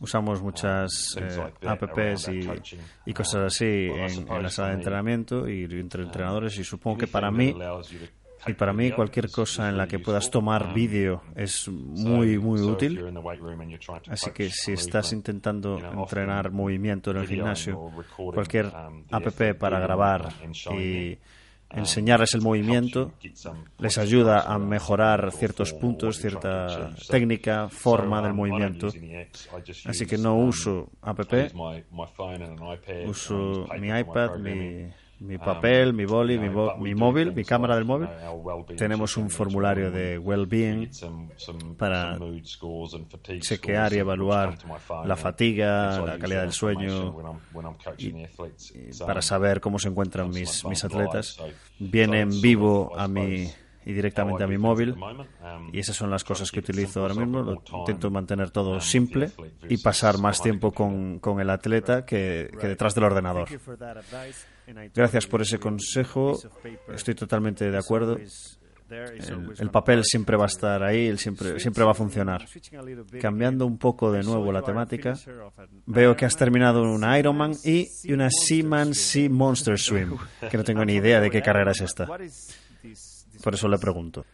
usamos 0.00 0.40
muchas 0.40 1.16
eh, 1.20 1.52
apps 1.66 2.28
y, 2.28 2.48
y 3.06 3.12
cosas 3.12 3.52
así 3.52 3.64
en, 3.64 4.30
en 4.30 4.42
la 4.42 4.48
sala 4.48 4.68
de 4.68 4.74
entrenamiento 4.74 5.48
y 5.48 5.64
entre 5.64 6.04
entrenadores 6.04 6.56
y 6.58 6.64
supongo 6.64 6.98
que 6.98 7.06
para 7.08 7.30
mí 7.30 7.54
y 8.46 8.52
para 8.54 8.72
mí 8.72 8.92
cualquier 8.92 9.30
cosa 9.30 9.68
en 9.68 9.76
la 9.76 9.86
que 9.86 9.98
puedas 9.98 10.30
tomar 10.30 10.72
vídeo 10.72 11.22
es 11.34 11.68
muy, 11.68 12.38
muy 12.38 12.60
útil. 12.60 13.04
Así 14.08 14.30
que 14.30 14.50
si 14.50 14.72
estás 14.72 15.12
intentando 15.12 15.78
entrenar 15.78 16.50
movimiento 16.50 17.10
en 17.10 17.18
el 17.18 17.26
gimnasio, 17.26 17.90
cualquier 18.16 18.66
app 19.10 19.58
para 19.58 19.80
grabar 19.80 20.28
y 20.72 21.18
enseñarles 21.70 22.34
el 22.34 22.40
movimiento 22.40 23.12
les 23.78 23.98
ayuda 23.98 24.42
a 24.42 24.58
mejorar 24.58 25.30
ciertos 25.32 25.74
puntos, 25.74 26.18
cierta 26.18 26.90
técnica, 27.08 27.68
forma 27.68 28.22
del 28.22 28.34
movimiento. 28.34 28.88
Así 29.84 30.06
que 30.06 30.16
no 30.16 30.36
uso 30.36 30.90
app, 31.02 31.20
uso 33.06 33.66
mi 33.78 33.88
iPad, 33.88 34.38
mi 34.38 34.90
mi 35.20 35.36
papel, 35.38 35.92
mi 35.94 36.04
boli, 36.04 36.38
mi, 36.38 36.48
bo- 36.48 36.76
mi 36.78 36.94
móvil, 36.94 37.32
mi 37.32 37.44
cámara 37.44 37.74
del 37.76 37.84
móvil. 37.84 38.08
Tenemos 38.76 39.16
un 39.16 39.30
formulario 39.30 39.90
de 39.90 40.18
well-being 40.18 40.90
para 41.76 42.16
chequear 43.40 43.92
y 43.92 43.98
evaluar 43.98 44.48
la 45.08 45.16
fatiga, 45.16 45.98
la 46.06 46.18
calidad 46.18 46.40
del 46.42 46.52
sueño 46.52 47.12
y 47.98 48.12
para 49.06 49.22
saber 49.22 49.60
cómo 49.60 49.78
se 49.78 49.88
encuentran 49.88 50.28
mis, 50.40 50.64
mis 50.70 50.84
atletas. 50.84 51.36
Viene 51.78 52.20
en 52.20 52.40
vivo 52.40 52.92
a 52.96 53.08
mi 53.08 53.50
y 53.86 53.92
directamente 53.94 54.42
a 54.44 54.46
mi 54.46 54.58
móvil. 54.58 54.94
y 55.72 55.78
esas 55.78 55.96
son 55.96 56.10
las 56.10 56.22
cosas 56.24 56.50
que 56.52 56.60
utilizo 56.60 57.00
ahora 57.00 57.14
mismo. 57.14 57.42
Lo 57.42 57.62
intento 57.80 58.10
mantener 58.10 58.50
todo 58.50 58.80
simple 58.80 59.30
y 59.68 59.76
pasar 59.78 60.18
más 60.18 60.36
tiempo 60.42 60.72
con, 60.72 61.18
con 61.20 61.40
el 61.40 61.50
atleta 61.50 62.04
que, 62.04 62.50
que 62.60 62.68
detrás 62.68 62.94
del 62.94 63.04
ordenador. 63.04 63.48
Gracias 64.94 65.26
por 65.26 65.42
ese 65.42 65.58
consejo. 65.58 66.38
Estoy 66.92 67.14
totalmente 67.14 67.70
de 67.70 67.78
acuerdo. 67.78 68.18
El, 68.90 69.54
el 69.58 69.70
papel 69.70 70.02
siempre 70.04 70.36
va 70.36 70.44
a 70.44 70.46
estar 70.46 70.82
ahí, 70.82 71.08
él 71.08 71.18
siempre, 71.18 71.60
siempre 71.60 71.84
va 71.84 71.90
a 71.90 71.94
funcionar. 71.94 72.46
Cambiando 73.20 73.66
un 73.66 73.76
poco 73.76 74.10
de 74.10 74.22
nuevo 74.22 74.50
la 74.50 74.62
temática, 74.62 75.14
veo 75.84 76.16
que 76.16 76.24
has 76.24 76.36
terminado 76.36 76.82
una 76.82 77.18
Ironman 77.18 77.52
y 77.64 77.88
una 78.10 78.30
Seaman 78.30 78.94
Sea 78.94 79.28
Monster 79.28 79.78
Swim, 79.78 80.16
que 80.50 80.56
no 80.56 80.64
tengo 80.64 80.84
ni 80.84 80.94
idea 80.94 81.20
de 81.20 81.30
qué 81.30 81.42
carrera 81.42 81.72
es 81.72 81.82
esta. 81.82 82.08
Por 83.42 83.54
eso 83.54 83.68
le 83.68 83.78
pregunto. 83.78 84.24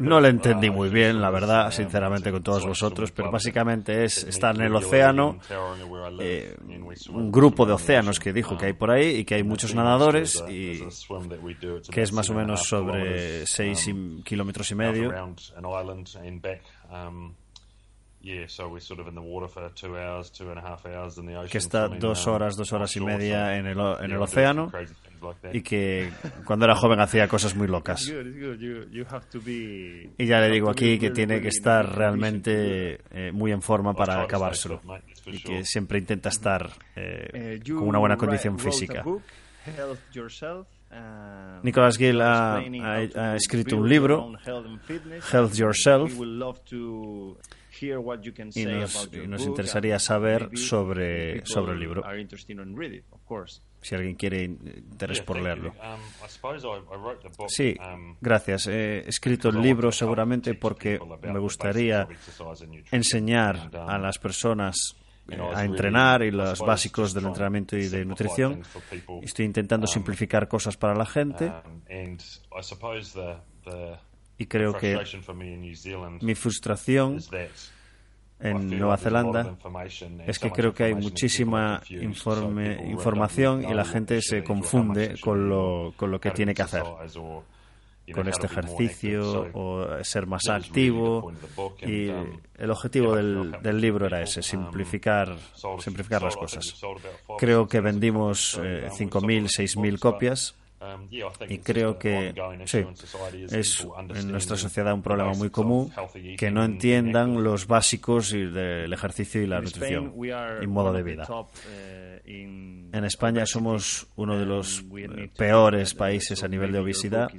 No 0.00 0.20
le 0.20 0.28
entendí 0.28 0.68
muy 0.70 0.88
bien, 0.88 1.20
la 1.20 1.30
verdad, 1.30 1.70
sinceramente, 1.70 2.30
con 2.30 2.42
todos 2.42 2.64
vosotros, 2.66 3.10
pero 3.12 3.30
básicamente 3.32 4.04
es 4.04 4.22
estar 4.24 4.54
en 4.54 4.62
el 4.62 4.72
océano, 4.86 5.38
eh, 6.22 6.56
un 7.10 7.32
grupo 7.32 7.66
de 7.66 7.72
océanos 7.72 8.18
que 8.20 8.32
dijo 8.32 8.56
que 8.58 8.66
hay 8.66 8.72
por 8.72 8.90
ahí 8.90 9.06
y 9.16 9.24
que 9.24 9.34
hay 9.36 9.42
muchos 9.42 9.74
nadadores 9.74 10.42
y 10.48 10.78
que 11.90 12.02
es 12.02 12.12
más 12.12 12.30
o 12.30 12.34
menos 12.34 12.60
sobre 12.68 13.46
6 13.46 13.88
kilómetros 14.24 14.70
y 14.70 14.74
medio. 14.74 15.08
Que 21.48 21.58
está 21.58 21.88
dos 22.00 22.26
horas, 22.26 22.56
dos 22.56 22.72
horas 22.72 22.96
y 22.96 23.00
media 23.00 23.56
en 23.56 23.66
el, 23.66 23.78
o- 23.78 23.98
en 24.00 24.10
el 24.10 24.10
océano 24.24 24.66
y 25.52 25.62
que 25.62 26.10
cuando 26.44 26.64
era 26.64 26.74
joven 26.74 27.00
hacía 27.00 27.26
cosas 27.28 27.54
muy 27.54 27.66
locas. 27.68 28.06
Y 30.18 30.26
ya 30.26 30.40
le 30.40 30.50
digo 30.50 30.70
aquí 30.70 30.98
que 30.98 31.10
tiene 31.10 31.40
que 31.40 31.48
estar 31.48 31.96
realmente 31.96 33.00
eh, 33.10 33.32
muy 33.32 33.52
en 33.52 33.62
forma 33.62 33.92
para 33.94 34.14
acabárselo 34.24 34.80
y 35.26 35.38
que 35.42 35.64
siempre 35.64 35.98
intenta 35.98 36.28
estar 36.28 36.70
eh, 36.94 37.58
con 37.78 37.88
una 37.88 37.98
buena 37.98 38.16
condición 38.16 38.54
física. 38.72 39.02
Nicholas 41.62 41.98
Gill 41.98 42.20
ha, 42.20 42.56
ha- 42.82 42.98
ha 43.32 43.36
escrito 43.36 43.76
un 43.76 43.88
libro, 43.88 44.32
Health 45.32 45.52
Yourself, 45.54 46.12
y 48.54 48.64
nos, 48.64 49.10
y 49.12 49.26
nos 49.26 49.44
interesaría 49.44 49.98
saber 49.98 50.50
sobre, 50.56 51.44
sobre 51.44 51.72
el 51.72 51.80
libro, 51.80 52.02
si 53.80 53.94
alguien 53.94 54.16
quiere 54.16 54.44
interés 54.44 55.20
por 55.20 55.40
leerlo. 55.40 55.72
Sí, 57.48 57.76
gracias. 58.20 58.66
He 58.66 59.08
escrito 59.08 59.50
el 59.50 59.60
libro 59.60 59.92
seguramente 59.92 60.54
porque 60.54 60.98
me 61.22 61.38
gustaría 61.38 62.08
enseñar 62.90 63.70
a 63.74 63.98
las 63.98 64.18
personas 64.18 64.96
eh, 65.28 65.38
a 65.40 65.64
entrenar 65.64 66.22
y 66.22 66.30
los 66.30 66.60
básicos 66.60 67.12
del 67.12 67.26
entrenamiento 67.26 67.76
y 67.76 67.88
de 67.88 68.04
nutrición. 68.04 68.62
Estoy 69.22 69.44
intentando 69.44 69.86
simplificar 69.86 70.48
cosas 70.48 70.76
para 70.76 70.94
la 70.94 71.06
gente 71.06 71.52
y 74.38 74.46
creo 74.46 74.72
que 74.78 74.94
mi 76.22 76.34
frustración 76.34 77.20
en 78.38 78.78
Nueva 78.78 78.96
Zelanda 78.98 79.42
es 80.26 80.38
que 80.38 80.50
creo 80.52 80.74
que 80.74 80.84
hay 80.84 80.94
muchísima 80.94 81.80
informe- 82.02 82.90
información 82.90 83.64
y 83.64 83.72
la 83.74 83.84
gente 83.84 84.20
se 84.20 84.44
confunde 84.44 85.18
con 85.20 85.48
lo, 85.48 85.94
con 85.96 86.10
lo 86.10 86.20
que 86.20 86.30
tiene 86.32 86.52
que 86.54 86.62
hacer 86.62 86.82
con 88.12 88.28
este 88.28 88.46
ejercicio 88.46 89.48
o 89.54 90.04
ser 90.04 90.26
más 90.26 90.48
activo 90.48 91.32
y 91.88 92.08
el 92.58 92.70
objetivo 92.70 93.16
del, 93.16 93.56
del 93.62 93.80
libro 93.80 94.06
era 94.06 94.22
ese, 94.22 94.42
simplificar, 94.42 95.34
simplificar 95.80 96.22
las 96.22 96.36
cosas. 96.36 96.78
Creo 97.38 97.66
que 97.66 97.80
vendimos 97.80 98.60
eh, 98.62 98.88
5.000, 98.92 99.46
6.000 99.46 99.98
copias 99.98 100.54
y 101.48 101.58
creo 101.58 101.98
que 101.98 102.34
sí, 102.66 102.84
es 103.50 103.86
en 104.14 104.30
nuestra 104.30 104.56
sociedad 104.56 104.92
un 104.92 105.02
problema 105.02 105.32
muy 105.32 105.50
común 105.50 105.90
que 106.36 106.50
no 106.50 106.64
entiendan 106.64 107.42
los 107.42 107.66
básicos 107.66 108.30
del 108.30 108.92
ejercicio 108.92 109.42
y 109.42 109.46
la 109.46 109.60
nutrición 109.60 110.12
y 110.62 110.66
modo 110.66 110.92
de 110.92 111.02
vida. 111.02 111.26
En 112.26 113.04
España 113.04 113.46
somos 113.46 114.06
uno 114.16 114.38
de 114.38 114.46
los 114.46 114.84
eh, 114.96 115.30
peores 115.36 115.94
países 115.94 116.42
a 116.42 116.48
nivel 116.48 116.72
de 116.72 116.78
obesidad 116.80 117.30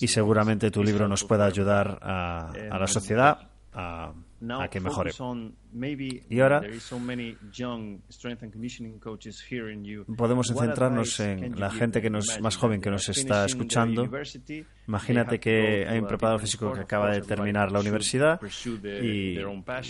y 0.00 0.08
seguramente 0.08 0.70
tu 0.70 0.82
libro 0.82 1.08
nos 1.08 1.24
pueda 1.24 1.46
ayudar 1.46 1.98
a, 2.02 2.52
a 2.70 2.78
la 2.78 2.86
sociedad 2.86 3.50
a, 3.72 4.12
a 4.50 4.68
que 4.68 4.80
mejore. 4.80 5.12
Y 6.28 6.40
ahora 6.40 6.62
podemos 10.16 10.46
centrarnos 10.46 11.20
en 11.20 11.58
la 11.58 11.70
gente 11.70 12.00
que 12.00 12.10
nos, 12.10 12.40
más 12.40 12.56
joven 12.56 12.80
que 12.80 12.90
nos 12.90 13.08
está 13.08 13.44
escuchando. 13.44 14.08
Imagínate 14.86 15.40
que 15.40 15.86
hay 15.86 15.98
un 15.98 16.06
preparador 16.06 16.40
físico 16.40 16.72
que 16.72 16.80
acaba 16.80 17.12
de 17.12 17.22
terminar 17.22 17.72
la 17.72 17.80
universidad 17.80 18.40
y, 19.02 19.38
y 19.38 19.38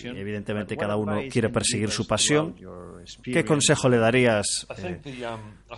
evidentemente 0.05 0.77
cada 0.77 0.97
uno 0.97 1.21
quiere 1.31 1.49
perseguir 1.49 1.91
su 1.91 2.07
pasión. 2.07 2.55
¿qué 3.23 3.45
consejo 3.45 3.89
le 3.89 3.99
darías 3.99 4.67
eh, 4.79 5.01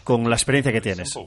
con 0.04 0.28
la 0.28 0.36
experiencia 0.36 0.72
que 0.72 0.80
tienes? 0.80 1.18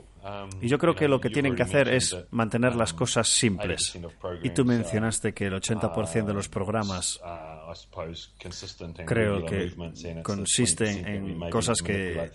Y 0.62 0.68
yo 0.68 0.78
creo 0.78 0.96
que 0.96 1.08
lo 1.08 1.20
que 1.20 1.30
tienen 1.30 1.56
que 1.56 1.64
hacer 1.64 1.88
es 1.88 2.18
mantener 2.32 2.76
las 2.76 2.94
cosas 2.94 3.28
simples. 3.28 3.98
Y 4.44 4.50
tú 4.52 4.66
mencionaste 4.66 5.34
que 5.34 5.46
el 5.46 5.54
80% 5.54 6.26
de 6.26 6.34
los 6.34 6.50
programas 6.50 7.20
creo 9.06 9.46
que 9.46 9.74
consisten 10.24 11.08
en 11.08 11.50
cosas 11.50 11.82
que, 11.82 12.32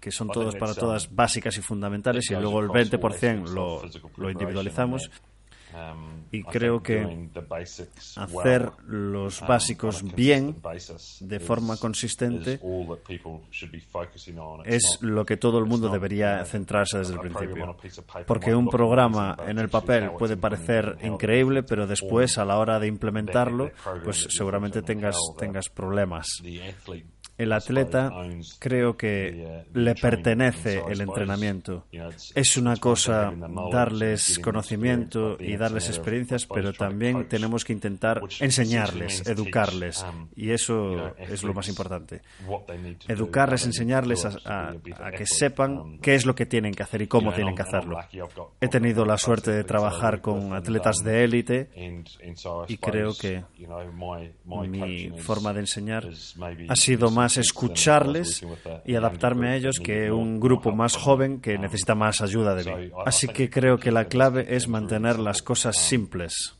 que, 0.00 0.10
son 0.10 0.28
todos 0.28 0.56
para 0.56 0.74
todas 0.74 1.14
básicas 1.14 1.56
y 1.56 1.62
fundamentales 1.62 2.30
y 2.30 2.34
luego 2.34 2.60
el 2.60 2.68
20% 2.68 3.48
lo, 3.48 3.82
lo 4.16 4.30
individualizamos. 4.30 5.08
Um, 5.08 5.29
y 6.32 6.42
creo 6.42 6.82
que 6.82 7.28
hacer 8.16 8.70
los 8.86 9.40
básicos 9.40 10.02
bien, 10.14 10.56
de 11.20 11.40
forma 11.40 11.76
consistente, 11.76 12.60
es 14.64 14.98
lo 15.00 15.24
que 15.24 15.36
todo 15.36 15.58
el 15.58 15.66
mundo 15.66 15.88
debería 15.88 16.44
centrarse 16.44 16.98
desde 16.98 17.14
el 17.14 17.20
principio. 17.20 17.76
Porque 18.26 18.54
un 18.54 18.68
programa 18.68 19.36
en 19.46 19.58
el 19.58 19.68
papel 19.68 20.10
puede 20.18 20.36
parecer 20.36 20.98
increíble, 21.02 21.62
pero 21.62 21.86
después, 21.86 22.38
a 22.38 22.44
la 22.44 22.58
hora 22.58 22.78
de 22.78 22.86
implementarlo, 22.86 23.70
pues 24.04 24.26
seguramente 24.30 24.82
tengas, 24.82 25.16
tengas 25.38 25.68
problemas 25.68 26.40
el 27.40 27.52
atleta 27.52 28.12
creo 28.58 28.96
que 28.98 29.64
le 29.72 29.94
pertenece 29.94 30.82
el 30.88 31.00
entrenamiento. 31.00 31.86
Es 32.34 32.58
una 32.58 32.76
cosa 32.76 33.32
darles 33.72 34.38
conocimiento 34.38 35.38
y 35.40 35.56
darles 35.56 35.88
experiencias, 35.88 36.44
pero 36.44 36.74
también 36.74 37.28
tenemos 37.28 37.64
que 37.64 37.72
intentar 37.72 38.20
enseñarles, 38.40 39.26
educarles. 39.26 40.04
Y 40.36 40.50
eso 40.50 41.14
es 41.18 41.42
lo 41.42 41.54
más 41.54 41.68
importante. 41.68 42.20
Educarles, 43.08 43.64
enseñarles 43.64 44.26
a, 44.26 44.74
que 45.16 45.26
sepan 45.26 45.98
qué 46.00 46.14
es 46.14 46.26
lo 46.26 46.34
que 46.34 46.44
tienen 46.44 46.74
que 46.74 46.82
hacer 46.82 47.00
y 47.00 47.06
cómo 47.06 47.32
tienen 47.32 47.54
que 47.54 47.62
hacerlo. 47.62 47.98
He 48.60 48.68
tenido 48.68 49.06
la 49.06 49.16
suerte 49.16 49.50
de 49.50 49.64
trabajar 49.64 50.20
con 50.20 50.52
atletas 50.52 50.98
de 50.98 51.24
élite 51.24 51.70
y 52.68 52.76
creo 52.76 53.14
que 53.18 53.44
mi 54.68 55.10
forma 55.20 55.54
de 55.54 55.60
enseñar 55.60 56.06
ha 56.68 56.76
sido 56.76 57.10
más 57.10 57.29
escucharles 57.36 58.44
y 58.84 58.94
adaptarme 58.94 59.48
a 59.48 59.56
ellos 59.56 59.78
que 59.78 60.10
un 60.10 60.40
grupo 60.40 60.72
más 60.72 60.96
joven 60.96 61.40
que 61.40 61.58
necesita 61.58 61.94
más 61.94 62.20
ayuda 62.20 62.54
de 62.54 62.64
mí. 62.64 62.90
Así 63.04 63.28
que 63.28 63.50
creo 63.50 63.78
que 63.78 63.90
la 63.90 64.06
clave 64.06 64.46
es 64.48 64.68
mantener 64.68 65.18
las 65.18 65.42
cosas 65.42 65.76
simples, 65.76 66.56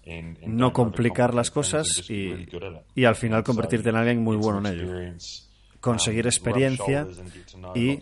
no 0.46 0.72
complicar 0.72 1.34
las 1.34 1.50
cosas 1.50 2.10
y, 2.10 2.46
y 2.94 3.04
al 3.04 3.16
final 3.16 3.42
convertirte 3.42 3.90
en 3.90 3.96
alguien 3.96 4.22
muy 4.22 4.36
bueno 4.36 4.58
en 4.58 4.66
ello. 4.74 5.14
conseguir 5.80 6.26
experiencia 6.26 7.06
y 7.74 7.98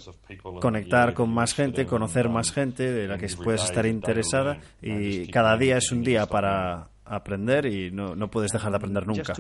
conectar 0.61 1.15
con 1.15 1.31
más 1.31 1.55
gente, 1.55 1.87
conocer 1.87 2.29
más 2.29 2.53
gente 2.53 2.91
de 2.91 3.07
la 3.07 3.19
que 3.19 3.29
puedes 3.43 3.65
estar 3.65 3.87
interesada 3.87 4.59
y 4.83 5.29
cada 5.29 5.57
día 5.57 5.77
es 5.77 5.93
un 5.93 6.03
día 6.03 6.27
para 6.27 6.89
aprender 7.09 7.67
y 7.67 7.91
no, 7.91 8.15
no 8.15 8.31
puedes 8.31 8.53
dejar 8.53 8.71
de 8.71 8.77
aprender 8.77 9.07
nunca. 9.07 9.35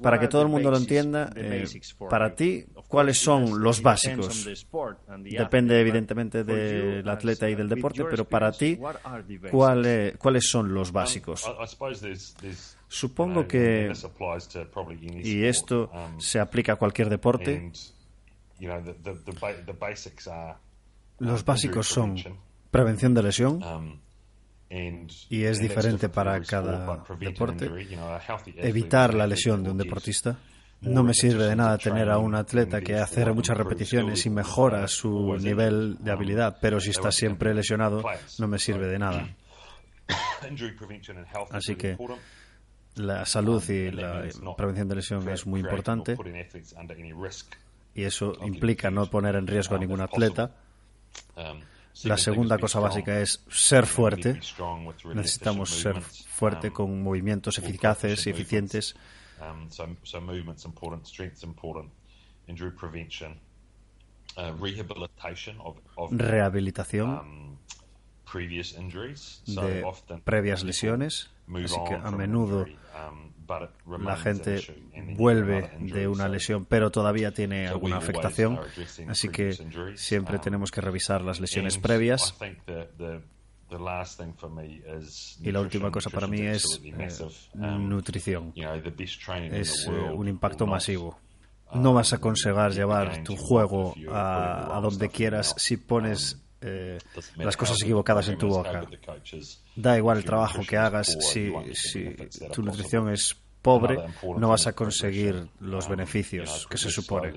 Para 0.00 0.18
que 0.18 0.28
todo 0.28 0.42
el 0.42 0.48
mundo 0.48 0.70
lo 0.70 0.76
entienda, 0.76 1.30
eh, 1.36 1.64
para 2.08 2.34
ti, 2.34 2.64
¿cuáles 2.88 3.18
son 3.18 3.62
los 3.62 3.82
básicos? 3.82 4.48
Depende 5.18 5.80
evidentemente 5.80 6.44
del 6.44 7.08
atleta 7.08 7.48
y 7.48 7.54
del 7.54 7.68
deporte, 7.68 8.04
pero 8.04 8.24
para 8.24 8.52
ti, 8.52 8.78
¿cuáles, 9.50 10.16
¿cuáles 10.16 10.48
son 10.48 10.72
los 10.72 10.92
básicos? 10.92 11.44
Supongo 12.88 13.48
que, 13.48 13.90
y 15.22 15.44
esto 15.44 15.90
um, 15.92 16.20
se 16.20 16.38
aplica 16.38 16.74
a 16.74 16.76
cualquier 16.76 17.08
deporte, 17.08 17.72
los 21.18 21.40
um, 21.40 21.46
básicos 21.46 21.86
son 21.86 22.16
prevención 22.70 23.14
de 23.14 23.22
lesión, 23.22 23.62
um, 23.62 23.98
y 25.28 25.44
es 25.44 25.58
diferente 25.58 26.08
para 26.08 26.40
cada 26.42 27.04
deporte. 27.18 27.70
Evitar 28.56 29.14
la 29.14 29.26
lesión 29.26 29.62
de 29.62 29.70
un 29.70 29.78
deportista. 29.78 30.38
No 30.80 31.04
me 31.04 31.14
sirve 31.14 31.44
de 31.44 31.54
nada 31.54 31.78
tener 31.78 32.10
a 32.10 32.18
un 32.18 32.34
atleta 32.34 32.80
que 32.80 32.96
hace 32.96 33.24
muchas 33.32 33.56
repeticiones 33.56 34.24
y 34.26 34.30
mejora 34.30 34.88
su 34.88 35.36
nivel 35.36 35.96
de 36.00 36.10
habilidad, 36.10 36.58
pero 36.60 36.80
si 36.80 36.90
está 36.90 37.12
siempre 37.12 37.54
lesionado, 37.54 38.02
no 38.38 38.48
me 38.48 38.58
sirve 38.58 38.88
de 38.88 38.98
nada. 38.98 39.28
Así 41.50 41.76
que 41.76 41.96
la 42.96 43.24
salud 43.24 43.62
y 43.70 43.90
la 43.90 44.24
prevención 44.56 44.88
de 44.88 44.94
lesión 44.96 45.28
es 45.28 45.46
muy 45.46 45.60
importante 45.60 46.16
y 47.94 48.04
eso 48.04 48.32
implica 48.44 48.90
no 48.90 49.06
poner 49.06 49.36
en 49.36 49.46
riesgo 49.46 49.76
a 49.76 49.78
ningún 49.78 50.00
atleta. 50.00 50.50
La 52.04 52.16
segunda 52.16 52.58
cosa 52.58 52.80
básica 52.80 53.20
es 53.20 53.44
ser 53.48 53.86
fuerte. 53.86 54.40
Necesitamos 55.14 55.70
ser 55.70 56.00
fuerte 56.00 56.68
um, 56.68 56.74
con 56.74 57.02
movimientos 57.02 57.58
eficaces 57.58 58.26
y 58.26 58.30
eficientes. 58.30 58.96
Um, 59.40 59.68
uh, 65.96 66.08
Rehabilitación 66.10 67.10
um, 67.10 67.56
de 69.46 69.84
previas 70.24 70.64
lesiones. 70.64 71.30
Así 71.52 71.76
que 71.88 71.94
a 71.94 72.10
menudo 72.10 72.66
la 73.98 74.16
gente 74.16 74.60
vuelve 75.16 75.70
de 75.80 76.08
una 76.08 76.28
lesión, 76.28 76.64
pero 76.64 76.90
todavía 76.90 77.32
tiene 77.32 77.68
alguna 77.68 77.96
afectación. 77.98 78.58
Así 79.08 79.28
que 79.28 79.52
siempre 79.96 80.38
tenemos 80.38 80.70
que 80.70 80.80
revisar 80.80 81.22
las 81.22 81.40
lesiones 81.40 81.78
previas. 81.78 82.34
Y 85.40 85.50
la 85.50 85.60
última 85.60 85.90
cosa 85.90 86.10
para 86.10 86.26
mí 86.26 86.40
es 86.42 86.80
eh, 86.84 87.58
nutrición. 87.78 88.52
Es 88.54 89.86
eh, 89.86 89.90
un 89.90 90.28
impacto 90.28 90.66
masivo. 90.66 91.18
No 91.74 91.94
vas 91.94 92.12
a 92.12 92.18
conseguir 92.18 92.70
llevar 92.72 93.24
tu 93.24 93.34
juego 93.34 93.94
a, 94.10 94.76
a 94.76 94.80
donde 94.80 95.08
quieras 95.08 95.54
si 95.56 95.78
pones 95.78 96.42
eh, 96.62 96.98
las 97.36 97.56
cosas 97.56 97.80
equivocadas 97.82 98.28
en 98.28 98.38
tu 98.38 98.48
boca. 98.48 98.86
Da 99.76 99.96
igual 99.96 100.18
el 100.18 100.24
trabajo 100.24 100.62
que 100.66 100.76
hagas, 100.76 101.16
si, 101.20 101.52
si 101.74 102.16
tu 102.52 102.62
nutrición 102.62 103.08
es 103.10 103.36
pobre, 103.62 103.96
no 104.36 104.48
vas 104.48 104.66
a 104.66 104.72
conseguir 104.72 105.48
los 105.60 105.88
beneficios 105.88 106.66
que 106.68 106.76
se 106.76 106.90
supone. 106.90 107.32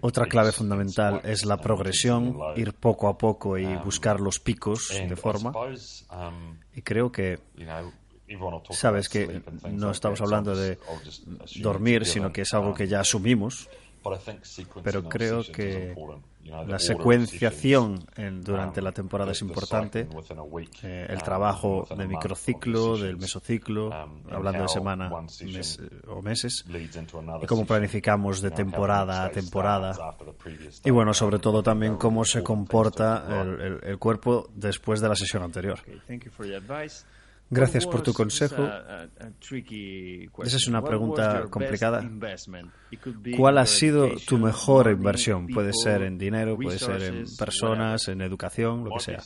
Otra 0.00 0.26
clave 0.26 0.52
fundamental 0.52 1.20
es 1.24 1.44
la 1.44 1.56
progresión, 1.58 2.36
ir 2.56 2.72
poco 2.72 3.08
a 3.08 3.18
poco 3.18 3.58
y 3.58 3.76
buscar 3.76 4.20
los 4.20 4.38
picos 4.38 4.88
de 4.90 5.16
forma. 5.16 5.52
Y 6.74 6.82
creo 6.82 7.10
que 7.10 7.40
sabes 8.70 9.08
que 9.08 9.42
no 9.70 9.90
estamos 9.90 10.20
hablando 10.20 10.54
de 10.56 10.78
dormir, 11.56 12.06
sino 12.06 12.32
que 12.32 12.42
es 12.42 12.54
algo 12.54 12.72
que 12.72 12.86
ya 12.88 13.00
asumimos 13.00 13.68
pero 14.82 15.08
creo 15.08 15.42
que 15.42 15.94
la 16.44 16.78
secuenciación 16.78 18.06
durante 18.42 18.80
la 18.80 18.92
temporada 18.92 19.32
es 19.32 19.42
importante. 19.42 20.08
Eh, 20.82 21.06
el 21.08 21.22
trabajo 21.22 21.86
de 21.96 22.06
microciclo, 22.06 22.96
del 22.96 23.16
mesociclo, 23.16 23.92
hablando 24.30 24.62
de 24.62 24.68
semana 24.68 25.10
o 26.08 26.22
meses, 26.22 26.64
y 27.42 27.46
cómo 27.46 27.66
planificamos 27.66 28.40
de 28.40 28.50
temporada 28.50 29.24
a 29.24 29.30
temporada. 29.30 30.16
Y 30.84 30.90
bueno, 30.90 31.14
sobre 31.14 31.38
todo 31.38 31.62
también 31.62 31.96
cómo 31.96 32.24
se 32.24 32.42
comporta 32.42 33.44
el 33.82 33.98
cuerpo 33.98 34.48
después 34.54 35.00
de 35.00 35.08
la 35.08 35.16
sesión 35.16 35.42
anterior. 35.42 35.80
Gracias 37.48 37.86
por 37.86 38.02
tu 38.02 38.12
consejo. 38.12 38.68
Esa 40.42 40.56
es 40.56 40.66
una 40.66 40.82
pregunta 40.82 41.44
complicada. 41.48 42.08
¿Cuál 43.36 43.58
ha 43.58 43.66
sido 43.66 44.08
tu 44.26 44.38
mejor 44.38 44.90
inversión? 44.90 45.46
Puede 45.48 45.72
ser 45.72 46.02
en 46.02 46.18
dinero, 46.18 46.56
puede 46.56 46.78
ser 46.78 47.02
en 47.02 47.24
personas, 47.38 48.08
en 48.08 48.20
educación, 48.20 48.84
lo 48.84 48.90
que 48.96 49.00
sea. 49.00 49.22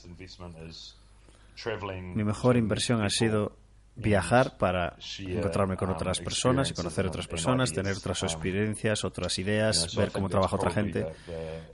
Mi 2.14 2.24
mejor 2.24 2.56
inversión 2.56 3.02
ha 3.02 3.10
sido 3.10 3.52
viajar 4.00 4.56
para 4.56 4.96
encontrarme 5.18 5.76
con 5.76 5.90
otras 5.90 6.20
personas 6.20 6.70
y 6.70 6.74
conocer 6.74 7.06
otras 7.06 7.26
personas, 7.26 7.72
tener 7.72 7.96
otras 7.96 8.22
experiencias, 8.22 9.04
otras 9.04 9.38
ideas, 9.38 9.94
ver 9.94 10.10
cómo 10.10 10.28
trabaja 10.28 10.56
otra 10.56 10.70
gente. 10.70 11.06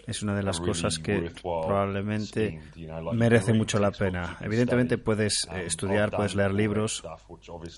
Es 0.06 0.22
una 0.22 0.34
de 0.34 0.42
las 0.42 0.60
cosas 0.60 0.98
que 0.98 1.30
probablemente 1.42 2.60
merece 3.12 3.52
mucho 3.52 3.78
la 3.78 3.90
pena. 3.90 4.36
Evidentemente 4.40 4.98
puedes 4.98 5.46
eh, 5.52 5.64
estudiar, 5.66 6.10
puedes 6.10 6.34
leer 6.34 6.52
libros. 6.52 7.02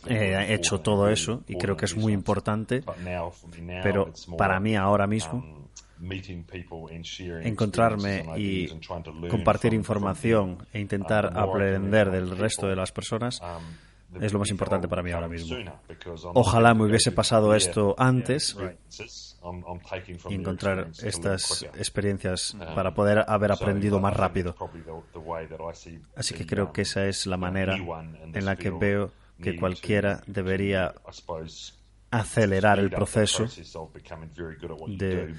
he 0.07 0.55
hecho 0.55 0.81
todo 0.81 1.09
eso 1.09 1.43
y 1.47 1.57
creo 1.57 1.77
que 1.77 1.85
es 1.85 1.97
muy 1.97 2.13
importante, 2.13 2.83
pero 3.83 4.13
para 4.37 4.61
mí 4.61 4.77
ahora 4.77 5.07
mismo 5.07 5.69
encontrarme 7.43 8.25
y 8.37 8.69
compartir 9.29 9.75
información 9.75 10.67
e 10.73 10.81
intentar 10.81 11.37
aprender 11.37 12.11
del 12.11 12.37
resto 12.37 12.69
de 12.69 12.77
las 12.77 12.93
personas 12.93 13.41
es 14.21 14.33
lo 14.33 14.39
más 14.39 14.51
importante 14.51 14.89
para 14.89 15.03
mí 15.03 15.11
ahora 15.11 15.29
mismo. 15.29 15.57
Ojalá 16.35 16.75
me 16.75 16.85
hubiese 16.85 17.13
pasado 17.13 17.55
esto 17.55 17.95
antes 17.99 18.57
y 20.29 20.35
encontrar 20.35 20.91
estas 21.03 21.63
experiencias 21.75 22.57
para 22.75 22.95
poder 22.95 23.25
haber 23.29 23.53
aprendido 23.53 24.01
más 24.01 24.17
rápido. 24.17 24.55
Así 26.17 26.35
que 26.35 26.47
creo 26.47 26.73
que 26.73 26.83
esa 26.83 27.07
es 27.07 27.27
la 27.27 27.37
manera 27.37 27.77
en 27.77 28.45
la 28.45 28.57
que 28.57 28.71
veo 28.71 29.13
que 29.41 29.57
cualquiera 29.57 30.23
debería 30.27 30.95
acelerar 32.11 32.79
el 32.79 32.91
proceso 32.91 33.47
de 34.89 35.35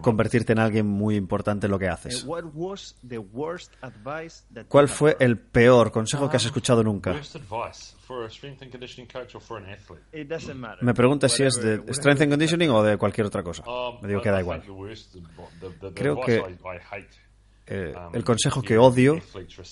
convertirte 0.00 0.52
en 0.52 0.58
alguien 0.58 0.86
muy 0.86 1.16
importante 1.16 1.66
en 1.66 1.70
lo 1.70 1.78
que 1.78 1.88
haces. 1.88 2.26
¿Cuál 4.68 4.88
fue 4.88 5.16
el 5.20 5.38
peor 5.38 5.92
consejo 5.92 6.28
que 6.28 6.36
has 6.36 6.44
escuchado 6.44 6.82
nunca? 6.82 7.14
Me 10.80 10.94
pregunta 10.94 11.28
si 11.28 11.44
es 11.44 11.54
de 11.54 11.82
Strength 11.92 12.22
and 12.22 12.30
Conditioning 12.30 12.70
o 12.70 12.82
de 12.82 12.96
cualquier 12.98 13.26
otra 13.26 13.42
cosa. 13.42 13.62
Me 14.00 14.08
digo 14.08 14.20
que 14.20 14.30
da 14.30 14.40
igual. 14.40 14.62
Creo 15.94 16.20
que 16.20 16.42
eh, 17.66 17.94
el 18.12 18.24
consejo 18.24 18.60
que 18.60 18.76
odio 18.76 19.20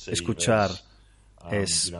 escuchar 0.07 0.71
Um, 0.71 0.89
es 1.50 1.92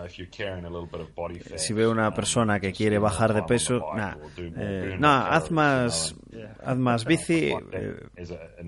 si 1.57 1.72
veo 1.72 1.90
una 1.90 2.12
persona 2.12 2.61
que 2.61 2.72
quiere 2.72 2.98
bajar 2.98 3.33
de 3.35 3.42
peso, 3.42 3.81
nah, 3.94 4.14
eh, 4.37 4.98
haz 5.03 5.50
más, 5.50 6.14
haz 6.62 6.76
más 6.76 7.05
bici, 7.05 7.53
eh, 7.72 8.09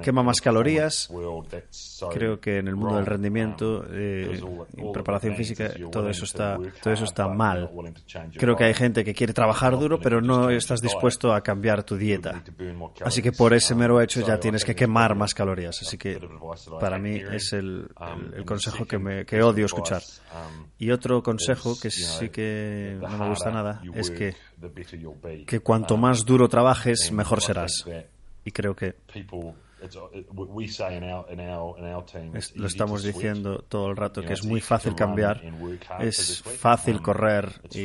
quema 0.02 0.22
más 0.22 0.40
calorías. 0.40 1.11
Creo 2.12 2.40
que 2.40 2.58
en 2.58 2.68
el 2.68 2.76
mundo 2.76 2.96
del 2.96 3.06
rendimiento, 3.06 3.85
eh, 3.90 4.40
preparación 4.92 5.37
física, 5.37 5.70
todo 5.90 6.08
eso 6.08 6.24
está, 6.24 6.58
todo 6.82 6.94
eso 6.94 7.04
está 7.04 7.28
mal. 7.28 7.70
Creo 8.37 8.56
que 8.56 8.64
hay 8.64 8.74
gente 8.74 9.04
que 9.04 9.14
quiere 9.14 9.32
trabajar 9.32 9.78
duro, 9.78 10.00
pero 10.00 10.20
no 10.20 10.50
estás 10.50 10.80
dispuesto 10.80 11.32
a 11.35 11.42
cambiar 11.42 11.85
tu 11.85 11.96
dieta. 11.96 12.42
Así 13.04 13.20
que 13.20 13.32
por 13.32 13.52
ese 13.52 13.74
mero 13.74 14.00
hecho 14.00 14.26
ya 14.26 14.40
tienes 14.40 14.64
que 14.64 14.74
quemar 14.74 15.14
más 15.14 15.35
calorías. 15.35 15.80
Así 15.82 15.98
que 15.98 16.18
para 16.80 16.98
mí 16.98 17.20
es 17.32 17.52
el, 17.52 17.88
el 18.35 18.44
consejo 18.44 18.87
que, 18.87 18.98
me, 18.98 19.24
que 19.26 19.42
odio 19.42 19.66
escuchar. 19.66 20.02
Y 20.79 20.90
otro 20.90 21.22
consejo 21.22 21.79
que 21.81 21.90
sí 21.90 22.29
que 22.31 22.98
no 23.01 23.18
me 23.18 23.29
gusta 23.29 23.51
nada 23.51 23.83
es 23.94 24.11
que, 24.11 24.35
que 25.46 25.61
cuanto 25.61 25.96
más 25.96 26.25
duro 26.25 26.48
trabajes, 26.48 27.12
mejor 27.12 27.40
serás. 27.40 27.85
Y 28.44 28.51
creo 28.51 28.75
que 28.75 28.96
lo 32.55 32.66
estamos 32.66 33.03
diciendo 33.03 33.64
todo 33.68 33.90
el 33.90 33.96
rato 33.96 34.22
que 34.22 34.33
es 34.33 34.44
muy 34.44 34.61
fácil 34.61 34.94
cambiar, 34.94 35.42
es 36.01 36.42
fácil 36.42 37.01
correr 37.03 37.53
y 37.72 37.85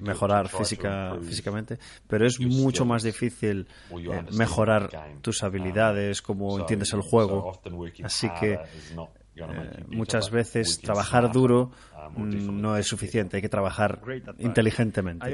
mejorar 0.00 0.48
física, 0.48 1.16
físicamente, 1.22 1.78
pero 2.06 2.26
es 2.26 2.40
mucho 2.40 2.84
más 2.84 3.02
difícil 3.02 3.66
eh, 3.90 4.24
mejorar 4.32 4.90
tus 5.22 5.42
habilidades, 5.42 6.22
cómo 6.22 6.58
entiendes 6.58 6.92
el 6.92 7.02
juego. 7.02 7.60
Así 8.02 8.28
que 8.40 8.58
eh, 9.36 9.84
muchas 9.88 10.30
veces 10.30 10.80
trabajar 10.80 11.30
duro 11.30 11.70
mm, 12.16 12.60
no 12.60 12.76
es 12.76 12.86
suficiente, 12.86 13.36
hay 13.36 13.42
que 13.42 13.48
trabajar 13.48 14.00
inteligentemente. 14.38 15.26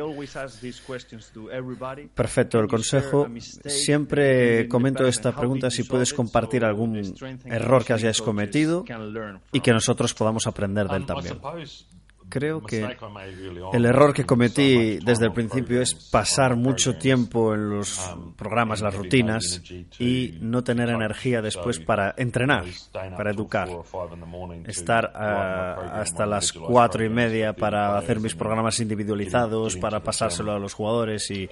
Perfecto, 2.14 2.58
el 2.58 2.68
consejo. 2.68 3.28
Siempre 3.64 4.68
comento 4.68 5.06
esta 5.06 5.34
pregunta 5.34 5.70
si 5.70 5.84
puedes 5.84 6.12
compartir 6.12 6.64
algún 6.64 7.14
error 7.44 7.84
que 7.84 7.92
hayas 7.92 8.20
cometido 8.20 8.84
y 9.52 9.60
que 9.60 9.72
nosotros 9.72 10.14
podamos 10.14 10.46
aprender 10.46 10.88
de 10.88 10.96
él 10.96 11.06
también 11.06 11.38
creo 12.33 12.62
que 12.62 12.97
el 13.75 13.85
error 13.85 14.14
que 14.14 14.25
cometí 14.25 14.99
desde 15.05 15.27
el 15.27 15.33
principio 15.33 15.83
es 15.83 15.95
pasar 15.95 16.57
mucho 16.57 16.97
tiempo 16.97 17.53
en 17.53 17.68
los 17.68 18.01
programas, 18.37 18.81
las 18.81 18.95
rutinas 18.95 19.61
y 19.99 20.38
no 20.40 20.64
tener 20.64 20.88
energía 20.88 21.42
después 21.42 21.79
para 21.79 22.14
entrenar, 22.16 22.64
para 22.90 23.31
educar. 23.33 23.68
Estar 24.64 25.12
ah, 25.14 26.01
hasta 26.01 26.25
las 26.25 26.55
cuatro 26.55 27.05
y 27.05 27.11
media 27.11 27.53
para 27.53 27.99
hacer 27.99 28.18
mis 28.18 28.35
programas 28.35 28.81
individualizados, 28.81 29.77
para 29.77 30.01
pasárselo 30.01 30.53
a 30.53 30.59
los 30.59 30.73
jugadores 30.73 31.31
y, 31.31 31.51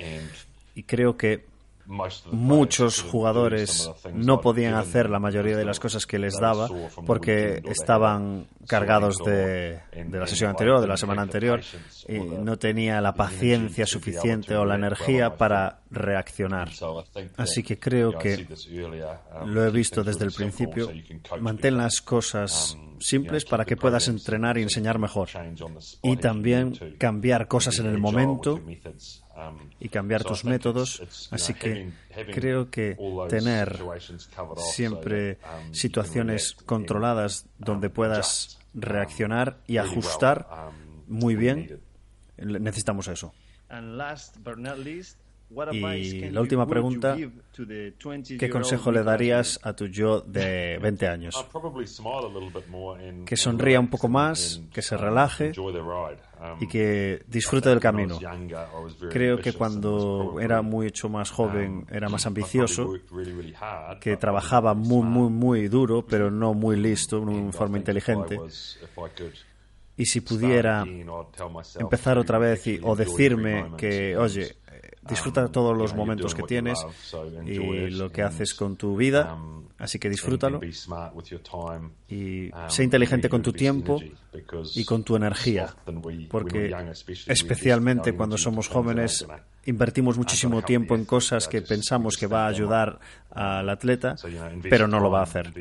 y 0.74 0.82
creo 0.84 1.14
que 1.18 1.44
muchos 2.30 3.02
jugadores 3.02 3.90
no 4.12 4.40
podían 4.40 4.74
hacer 4.74 5.10
la 5.10 5.18
mayoría 5.18 5.56
de 5.56 5.64
las 5.64 5.80
cosas 5.80 6.06
que 6.06 6.18
les 6.18 6.38
daba 6.38 6.68
porque 7.06 7.62
estaban 7.68 8.46
cargados 8.66 9.18
de, 9.18 9.80
la 10.10 10.26
sesión 10.26 10.50
anterior, 10.50 10.80
de 10.80 10.86
la 10.86 10.96
semana 10.96 11.22
anterior, 11.22 11.60
y 12.08 12.18
no 12.18 12.58
tenía 12.58 13.00
la 13.00 13.14
paciencia 13.14 13.86
suficiente 13.86 14.54
o 14.56 14.64
la 14.64 14.76
energía 14.76 15.36
para 15.36 15.80
reaccionar. 15.90 16.70
Así 17.36 17.62
que 17.62 17.78
creo 17.78 18.16
que 18.18 18.46
lo 19.46 19.66
he 19.66 19.70
visto 19.70 20.04
desde 20.04 20.24
el 20.24 20.32
principio. 20.32 20.90
Mantén 21.40 21.76
las 21.76 22.00
cosas 22.00 22.76
simples 23.00 23.44
para 23.44 23.64
que 23.64 23.76
puedas 23.76 24.08
entrenar 24.08 24.58
y 24.58 24.62
enseñar 24.62 24.98
mejor. 24.98 25.28
Y 26.02 26.16
también 26.16 26.96
cambiar 26.98 27.48
cosas 27.48 27.78
en 27.78 27.86
el 27.86 27.98
momento 27.98 28.60
y 29.78 29.88
cambiar 29.88 30.24
tus 30.24 30.44
métodos. 30.44 31.28
Así 31.30 31.54
que 31.54 31.90
creo 32.32 32.70
que 32.70 32.96
tener 33.28 33.78
siempre 34.56 35.38
um, 35.42 35.72
situaciones 35.72 36.54
controladas 36.66 37.46
donde 37.58 37.88
um, 37.88 37.92
puedas 37.92 38.58
reaccionar 38.74 39.58
y 39.66 39.78
ajustar 39.78 40.46
um, 40.50 41.18
muy 41.18 41.34
bien, 41.34 41.80
necesitamos 42.36 43.08
eso. 43.08 43.32
Y 45.72 46.30
la 46.30 46.40
última 46.40 46.66
pregunta, 46.66 47.16
¿qué 47.56 48.50
consejo 48.50 48.92
le 48.92 49.02
darías 49.02 49.58
a 49.64 49.72
tu 49.74 49.86
yo 49.86 50.20
de 50.20 50.78
20 50.78 51.08
años? 51.08 51.44
Que 53.26 53.36
sonría 53.36 53.80
un 53.80 53.88
poco 53.88 54.08
más, 54.08 54.62
que 54.72 54.80
se 54.80 54.96
relaje 54.96 55.52
y 56.60 56.66
que 56.66 57.22
disfrute 57.26 57.68
del 57.68 57.80
camino. 57.80 58.18
Creo 59.10 59.38
que 59.38 59.52
cuando 59.52 60.38
era 60.40 60.62
mucho 60.62 61.08
más 61.08 61.30
joven 61.30 61.86
era 61.90 62.08
más 62.08 62.26
ambicioso, 62.26 62.94
que 64.00 64.16
trabajaba 64.16 64.74
muy, 64.74 65.02
muy, 65.02 65.30
muy 65.30 65.68
duro, 65.68 66.04
pero 66.06 66.30
no 66.30 66.54
muy 66.54 66.76
listo, 66.76 67.16
de 67.20 67.22
una 67.22 67.52
forma 67.52 67.78
inteligente. 67.78 68.38
Y 69.96 70.06
si 70.06 70.22
pudiera 70.22 70.86
empezar 71.78 72.16
otra 72.16 72.38
vez 72.38 72.66
y, 72.66 72.80
o 72.82 72.96
decirme 72.96 73.72
que, 73.76 74.16
oye, 74.16 74.56
disfruta 75.08 75.48
todos 75.48 75.76
los 75.76 75.94
momentos 75.94 76.34
que 76.34 76.42
tienes 76.42 76.78
y 77.46 77.90
lo 77.90 78.10
que 78.10 78.22
haces 78.22 78.54
con 78.54 78.76
tu 78.76 78.96
vida, 78.96 79.36
así 79.78 79.98
que 79.98 80.08
disfrútalo. 80.08 80.60
y 82.08 82.50
sé 82.68 82.84
inteligente 82.84 83.28
con 83.28 83.42
tu 83.42 83.52
tiempo 83.52 84.00
y 84.74 84.84
con 84.84 85.04
tu 85.04 85.16
energía, 85.16 85.74
porque 86.28 86.74
especialmente 87.26 88.14
cuando 88.14 88.36
somos 88.36 88.68
jóvenes 88.68 89.26
invertimos 89.66 90.16
muchísimo 90.16 90.62
tiempo 90.62 90.94
en 90.94 91.04
cosas 91.04 91.48
que 91.48 91.62
pensamos 91.62 92.16
que 92.16 92.26
va 92.26 92.44
a 92.44 92.48
ayudar 92.48 92.98
al 93.30 93.68
atleta, 93.68 94.16
pero 94.62 94.88
no 94.88 95.00
lo 95.00 95.10
va 95.10 95.20
a 95.20 95.22
hacer. 95.22 95.52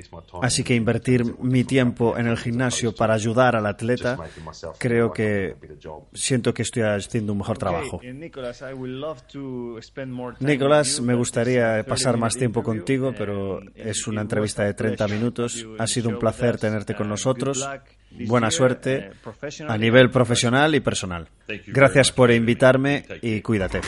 Así 0.42 0.64
que 0.64 0.76
invertir 0.76 1.24
mi 1.40 1.64
tiempo 1.64 2.18
en 2.18 2.28
el 2.28 2.38
gimnasio 2.38 2.96
para 2.96 3.14
ayudar 3.14 3.56
al 3.56 3.66
atleta, 3.66 4.18
creo 4.78 5.12
que 5.12 5.56
siento 6.14 6.54
que 6.54 6.64
estoy 6.64 6.84
haciendo 6.84 7.34
un 7.34 7.40
mejor 7.40 7.58
trabajo. 7.58 8.00
Nicolás, 10.40 11.02
me 11.02 11.14
gustaría 11.14 11.84
pasar 11.88 12.18
más 12.18 12.36
tiempo 12.36 12.64
contigo, 12.64 13.14
pero 13.18 13.62
es 13.76 14.08
una 14.08 14.22
entrevista 14.22 14.64
de 14.64 14.74
30 14.74 15.08
minutos. 15.08 15.68
Ha 15.78 15.88
sido 15.88 16.10
un 16.10 16.20
placer 16.20 16.58
tenerte 16.58 16.96
con 16.96 17.10
nosotros. 17.10 17.68
Buena 18.12 18.52
suerte 18.52 19.12
a 19.68 19.78
nivel 19.78 20.10
profesional 20.10 20.76
y 20.76 20.80
personal. 20.80 21.28
Gracias 21.68 22.12
por 22.12 22.32
invitarme 22.32 23.06
y 23.22 23.42
cuídate. 23.42 23.82